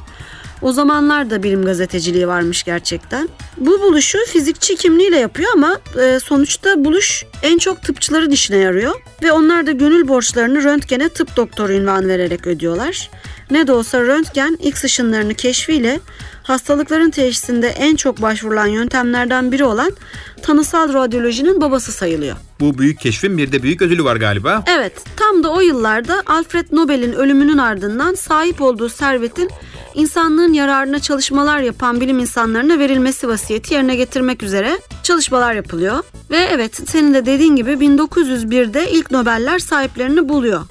O 0.61 0.71
zamanlar 0.71 1.29
da 1.29 1.43
bilim 1.43 1.65
gazeteciliği 1.65 2.27
varmış 2.27 2.63
gerçekten. 2.63 3.29
Bu 3.57 3.81
buluşu 3.81 4.17
fizikçi 4.27 4.75
kimliğiyle 4.75 5.17
yapıyor 5.17 5.51
ama 5.53 5.79
e, 6.01 6.19
sonuçta 6.19 6.85
buluş 6.85 7.23
en 7.43 7.57
çok 7.57 7.83
tıpçıların 7.83 8.31
işine 8.31 8.57
yarıyor. 8.57 8.95
Ve 9.23 9.31
onlar 9.31 9.67
da 9.67 9.71
gönül 9.71 10.07
borçlarını 10.07 10.63
röntgene 10.63 11.09
tıp 11.09 11.37
doktoru 11.37 11.73
ünvanı 11.73 12.07
vererek 12.07 12.47
ödüyorlar. 12.47 13.09
Ne 13.51 13.67
de 13.67 13.71
olsa 13.71 14.01
röntgen 14.01 14.57
X 14.63 14.83
ışınlarını 14.83 15.33
keşfiyle 15.33 15.99
hastalıkların 16.43 17.09
teşhisinde 17.09 17.67
en 17.67 17.95
çok 17.95 18.21
başvurulan 18.21 18.67
yöntemlerden 18.67 19.51
biri 19.51 19.63
olan 19.63 19.91
tanısal 20.41 20.93
radyolojinin 20.93 21.61
babası 21.61 21.91
sayılıyor. 21.91 22.46
Bu 22.59 22.77
büyük 22.77 22.99
keşfin 22.99 23.37
bir 23.37 23.51
de 23.51 23.63
büyük 23.63 23.81
ödülü 23.81 24.03
var 24.03 24.15
galiba. 24.15 24.63
Evet, 24.77 24.93
tam 25.15 25.43
da 25.43 25.51
o 25.51 25.59
yıllarda 25.59 26.23
Alfred 26.25 26.65
Nobel'in 26.71 27.13
ölümünün 27.13 27.57
ardından 27.57 28.15
sahip 28.15 28.61
olduğu 28.61 28.89
servetin 28.89 29.49
insanlığın 29.93 30.53
yararına 30.53 30.99
çalışmalar 30.99 31.59
yapan 31.59 32.01
bilim 32.01 32.19
insanlarına 32.19 32.79
verilmesi 32.79 33.27
vasiyeti 33.27 33.73
yerine 33.73 33.95
getirmek 33.95 34.43
üzere 34.43 34.79
çalışmalar 35.03 35.53
yapılıyor. 35.53 36.03
Ve 36.31 36.37
evet, 36.37 36.89
senin 36.89 37.13
de 37.13 37.25
dediğin 37.25 37.55
gibi 37.55 37.71
1901'de 37.71 38.91
ilk 38.91 39.11
Nobeller 39.11 39.59
sahiplerini 39.59 40.29
buluyor. 40.29 40.61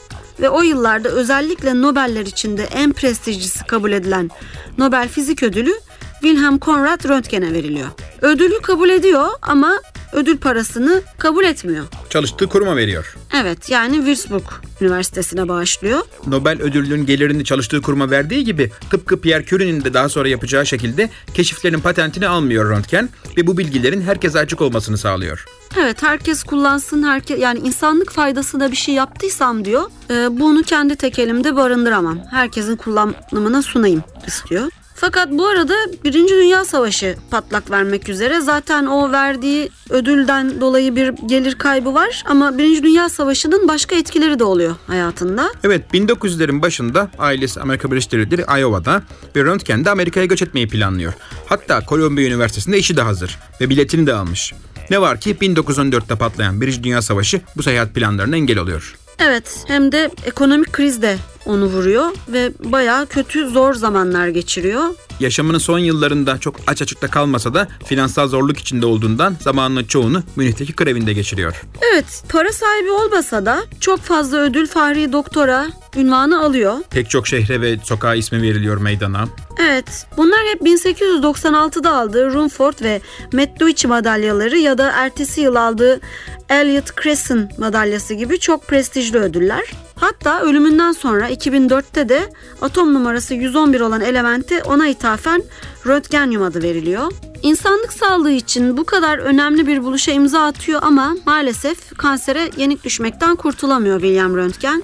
Ve 0.40 0.48
o 0.48 0.62
yıllarda 0.62 1.08
özellikle 1.08 1.82
Nobeller 1.82 2.26
içinde 2.26 2.64
en 2.64 2.92
prestijlisi 2.92 3.64
kabul 3.64 3.92
edilen 3.92 4.30
Nobel 4.78 5.08
Fizik 5.08 5.42
Ödülü 5.42 5.74
Wilhelm 6.22 6.58
Conrad 6.58 7.08
Röntgen'e 7.08 7.52
veriliyor. 7.52 7.88
Ödülü 8.22 8.60
kabul 8.62 8.88
ediyor 8.88 9.26
ama 9.42 9.72
ödül 10.12 10.38
parasını 10.38 11.02
kabul 11.18 11.44
etmiyor. 11.44 11.84
Çalıştığı 12.10 12.46
kuruma 12.46 12.76
veriyor. 12.76 13.16
Evet 13.34 13.70
yani 13.70 13.96
Würzburg 13.96 14.44
Üniversitesi'ne 14.80 15.48
bağışlıyor. 15.48 16.00
Nobel 16.26 16.62
ödülünün 16.62 17.06
gelirini 17.06 17.44
çalıştığı 17.44 17.82
kuruma 17.82 18.10
verdiği 18.10 18.44
gibi 18.44 18.70
tıpkı 18.90 19.20
Pierre 19.20 19.44
Curie'nin 19.46 19.84
de 19.84 19.94
daha 19.94 20.08
sonra 20.08 20.28
yapacağı 20.28 20.66
şekilde 20.66 21.10
keşiflerin 21.34 21.80
patentini 21.80 22.28
almıyor 22.28 22.70
Röntgen 22.70 23.08
ve 23.36 23.46
bu 23.46 23.58
bilgilerin 23.58 24.00
herkese 24.02 24.38
açık 24.38 24.60
olmasını 24.60 24.98
sağlıyor. 24.98 25.44
Evet 25.80 26.02
herkes 26.02 26.42
kullansın 26.42 27.02
herkes 27.02 27.40
yani 27.40 27.58
insanlık 27.58 28.12
faydasına 28.12 28.70
bir 28.70 28.76
şey 28.76 28.94
yaptıysam 28.94 29.64
diyor. 29.64 29.82
e, 30.10 30.40
bunu 30.40 30.62
kendi 30.62 30.96
tek 30.96 31.18
elimde 31.18 31.56
barındıramam. 31.56 32.18
Herkesin 32.30 32.76
kullanımına 32.76 33.62
sunayım 33.62 34.02
istiyor. 34.26 34.70
Fakat 34.98 35.30
bu 35.30 35.46
arada 35.46 35.74
Birinci 36.04 36.34
Dünya 36.34 36.64
Savaşı 36.64 37.16
patlak 37.30 37.70
vermek 37.70 38.08
üzere. 38.08 38.40
Zaten 38.40 38.86
o 38.86 39.12
verdiği 39.12 39.70
ödülden 39.90 40.60
dolayı 40.60 40.96
bir 40.96 41.08
gelir 41.26 41.54
kaybı 41.54 41.94
var. 41.94 42.22
Ama 42.26 42.58
Birinci 42.58 42.82
Dünya 42.82 43.08
Savaşı'nın 43.08 43.68
başka 43.68 43.96
etkileri 43.96 44.38
de 44.38 44.44
oluyor 44.44 44.74
hayatında. 44.86 45.52
Evet 45.64 45.82
1900'lerin 45.94 46.62
başında 46.62 47.10
ailesi 47.18 47.60
Amerika 47.60 47.90
Birleşik 47.90 48.12
Devletleri 48.12 48.60
Iowa'da 48.60 49.02
ve 49.36 49.44
Röntgen 49.44 49.84
de 49.84 49.90
Amerika'ya 49.90 50.26
göç 50.26 50.42
etmeyi 50.42 50.68
planlıyor. 50.68 51.12
Hatta 51.46 51.82
Columbia 51.88 52.22
Üniversitesi'nde 52.24 52.78
işi 52.78 52.96
de 52.96 53.02
hazır 53.02 53.38
ve 53.60 53.70
biletini 53.70 54.06
de 54.06 54.14
almış. 54.14 54.52
Ne 54.90 55.00
var 55.00 55.20
ki 55.20 55.34
1914'te 55.34 56.14
patlayan 56.14 56.60
Birinci 56.60 56.84
Dünya 56.84 57.02
Savaşı 57.02 57.40
bu 57.56 57.62
seyahat 57.62 57.94
planlarına 57.94 58.36
engel 58.36 58.58
oluyor. 58.58 58.96
Evet 59.18 59.64
hem 59.66 59.92
de 59.92 60.10
ekonomik 60.26 60.72
kriz 60.72 61.02
de 61.02 61.16
onu 61.46 61.64
vuruyor 61.64 62.10
ve 62.28 62.52
bayağı 62.64 63.06
kötü 63.06 63.48
zor 63.48 63.74
zamanlar 63.74 64.28
geçiriyor. 64.28 64.84
Yaşamının 65.20 65.58
son 65.58 65.78
yıllarında 65.78 66.38
çok 66.38 66.56
aç 66.66 66.82
açıkta 66.82 67.06
kalmasa 67.06 67.54
da 67.54 67.68
finansal 67.84 68.28
zorluk 68.28 68.58
içinde 68.58 68.86
olduğundan 68.86 69.36
zamanının 69.40 69.84
çoğunu 69.84 70.22
Münih'teki 70.36 70.76
krevinde 70.76 71.12
geçiriyor. 71.12 71.62
Evet 71.92 72.22
para 72.28 72.52
sahibi 72.52 72.90
olmasa 72.90 73.46
da 73.46 73.64
çok 73.80 74.00
fazla 74.00 74.38
ödül 74.38 74.66
Fahri 74.66 75.12
Doktora 75.12 75.66
ünvanı 75.96 76.44
alıyor. 76.44 76.74
Pek 76.90 77.10
çok 77.10 77.26
şehre 77.26 77.60
ve 77.60 77.78
sokağa 77.84 78.14
ismi 78.14 78.42
veriliyor 78.42 78.76
meydana. 78.76 79.28
Evet 79.60 80.06
bunlar 80.16 80.40
hep 80.52 80.62
1896'da 80.62 81.92
aldığı 81.92 82.32
Rumford 82.34 82.74
ve 82.82 83.00
Medduici 83.32 83.88
madalyaları 83.88 84.58
ya 84.58 84.78
da 84.78 84.90
ertesi 84.94 85.40
yıl 85.40 85.54
aldığı 85.54 86.00
Elliot 86.48 87.02
Cresson 87.02 87.48
madalyası 87.58 88.14
gibi 88.14 88.38
çok 88.40 88.66
prestijli 88.68 89.18
ödüller. 89.18 89.62
Hatta 89.96 90.40
ölümünden 90.40 90.92
sonra 90.92 91.30
2004'te 91.30 92.08
de 92.08 92.32
atom 92.62 92.94
numarası 92.94 93.34
111 93.34 93.80
olan 93.80 94.00
elementi 94.00 94.62
ona 94.62 94.88
ithafen 94.88 95.42
röntgenyum 95.86 96.42
adı 96.42 96.62
veriliyor. 96.62 97.12
İnsanlık 97.42 97.92
sağlığı 97.92 98.30
için 98.30 98.76
bu 98.76 98.84
kadar 98.84 99.18
önemli 99.18 99.66
bir 99.66 99.84
buluşa 99.84 100.12
imza 100.12 100.44
atıyor 100.44 100.80
ama 100.82 101.16
maalesef 101.26 101.96
kansere 101.96 102.50
yenik 102.56 102.84
düşmekten 102.84 103.36
kurtulamıyor 103.36 104.00
William 104.00 104.36
Röntgen. 104.36 104.82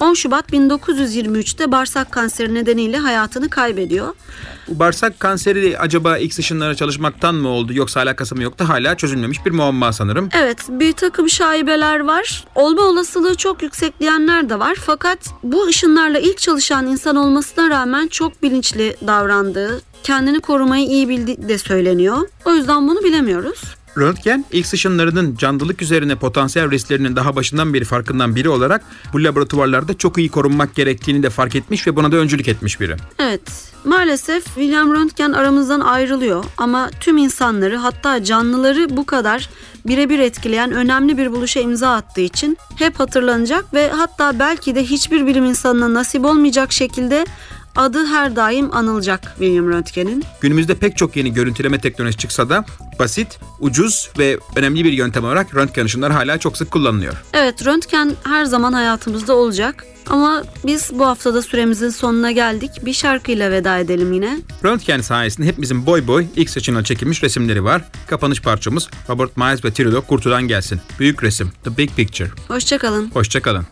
10 0.00 0.14
Şubat 0.14 0.52
1923'te 0.52 1.72
bağırsak 1.72 2.12
kanseri 2.12 2.54
nedeniyle 2.54 2.98
hayatını 2.98 3.50
kaybediyor. 3.50 4.14
Bu 4.68 4.78
bağırsak 4.78 5.20
kanseri 5.20 5.78
acaba 5.78 6.18
X 6.18 6.38
ışınlara 6.38 6.74
çalışmaktan 6.74 7.34
mı 7.34 7.48
oldu 7.48 7.72
yoksa 7.74 8.00
alakası 8.00 8.36
mı 8.36 8.42
yoktu 8.42 8.64
hala 8.68 8.96
çözülmemiş 8.96 9.46
bir 9.46 9.50
muamma 9.50 9.92
sanırım. 9.92 10.28
Evet 10.32 10.58
bir 10.68 10.92
takım 10.92 11.28
şaibeler 11.28 12.00
var. 12.00 12.44
Olma 12.54 12.82
olasılığı 12.82 13.34
çok 13.34 13.62
yüksek 13.62 14.00
diyenler 14.00 14.50
de 14.50 14.58
var. 14.58 14.76
Fakat 14.80 15.18
bu 15.42 15.66
ışınlarla 15.66 16.18
ilk 16.18 16.38
çalışan 16.38 16.86
insan 16.86 17.16
olmasına 17.16 17.70
rağmen 17.70 18.08
çok 18.08 18.42
bilinçli 18.42 18.96
davrandığı, 19.06 19.80
kendini 20.02 20.40
korumayı 20.40 20.86
iyi 20.86 21.08
bildiği 21.08 21.48
de 21.48 21.58
söyleniyor. 21.58 22.28
O 22.44 22.54
yüzden 22.54 22.88
bunu 22.88 23.04
bilemiyoruz. 23.04 23.77
Röntgen, 23.98 24.44
X 24.52 24.72
ışınlarının 24.72 25.36
canlılık 25.36 25.82
üzerine 25.82 26.16
potansiyel 26.16 26.70
risklerinin 26.70 27.16
daha 27.16 27.36
başından 27.36 27.74
beri 27.74 27.84
farkından 27.84 28.36
biri 28.36 28.48
olarak 28.48 28.82
bu 29.12 29.24
laboratuvarlarda 29.24 29.98
çok 29.98 30.18
iyi 30.18 30.28
korunmak 30.28 30.74
gerektiğini 30.74 31.22
de 31.22 31.30
fark 31.30 31.54
etmiş 31.54 31.86
ve 31.86 31.96
buna 31.96 32.12
da 32.12 32.16
öncülük 32.16 32.48
etmiş 32.48 32.80
biri. 32.80 32.96
Evet, 33.18 33.72
maalesef 33.84 34.44
William 34.44 34.92
Röntgen 34.92 35.32
aramızdan 35.32 35.80
ayrılıyor 35.80 36.44
ama 36.56 36.90
tüm 37.00 37.16
insanları 37.16 37.76
hatta 37.76 38.24
canlıları 38.24 38.96
bu 38.96 39.06
kadar 39.06 39.48
birebir 39.86 40.18
etkileyen 40.18 40.72
önemli 40.72 41.18
bir 41.18 41.32
buluşa 41.32 41.60
imza 41.60 41.94
attığı 41.94 42.20
için 42.20 42.56
hep 42.76 43.00
hatırlanacak 43.00 43.74
ve 43.74 43.90
hatta 43.90 44.38
belki 44.38 44.74
de 44.74 44.84
hiçbir 44.84 45.26
bilim 45.26 45.44
insanına 45.44 45.94
nasip 45.94 46.24
olmayacak 46.24 46.72
şekilde 46.72 47.26
adı 47.78 48.06
her 48.06 48.36
daim 48.36 48.76
anılacak 48.76 49.20
William 49.38 49.70
Röntgen'in. 49.70 50.24
Günümüzde 50.40 50.74
pek 50.74 50.96
çok 50.96 51.16
yeni 51.16 51.32
görüntüleme 51.32 51.80
teknolojisi 51.80 52.18
çıksa 52.18 52.48
da 52.48 52.64
basit, 52.98 53.38
ucuz 53.60 54.10
ve 54.18 54.38
önemli 54.56 54.84
bir 54.84 54.92
yöntem 54.92 55.24
olarak 55.24 55.54
röntgen 55.54 55.84
ışınları 55.84 56.12
hala 56.12 56.38
çok 56.38 56.56
sık 56.56 56.70
kullanılıyor. 56.70 57.14
Evet, 57.32 57.66
röntgen 57.66 58.12
her 58.24 58.44
zaman 58.44 58.72
hayatımızda 58.72 59.34
olacak. 59.34 59.84
Ama 60.10 60.42
biz 60.66 60.90
bu 60.94 61.06
haftada 61.06 61.42
süremizin 61.42 61.88
sonuna 61.88 62.30
geldik. 62.30 62.70
Bir 62.84 62.92
şarkıyla 62.92 63.50
veda 63.50 63.78
edelim 63.78 64.12
yine. 64.12 64.38
Röntgen 64.64 65.00
sayesinde 65.00 65.46
hepimizin 65.46 65.86
boy 65.86 66.06
boy 66.06 66.26
X 66.36 66.56
ışınına 66.56 66.84
çekilmiş 66.84 67.22
resimleri 67.22 67.64
var. 67.64 67.82
Kapanış 68.06 68.42
parçamız 68.42 68.88
Robert 69.08 69.36
Miles 69.36 69.64
ve 69.64 69.72
Trillo 69.72 70.02
Kurtu'dan 70.02 70.42
gelsin. 70.48 70.80
Büyük 70.98 71.24
resim, 71.24 71.52
The 71.64 71.76
Big 71.76 71.90
Picture. 71.96 72.30
Hoşçakalın. 72.48 73.10
Hoşçakalın. 73.10 73.66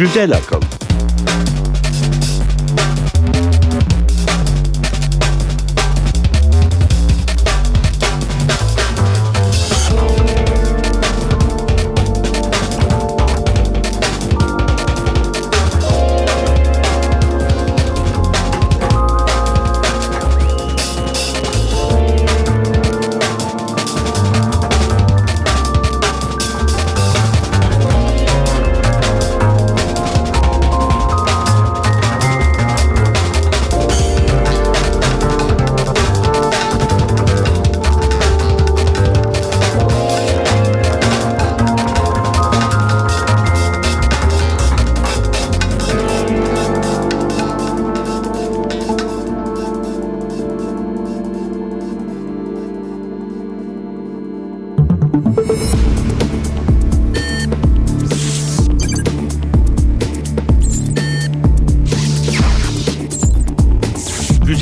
Güzel 0.00 0.32
akıl. 0.32 0.79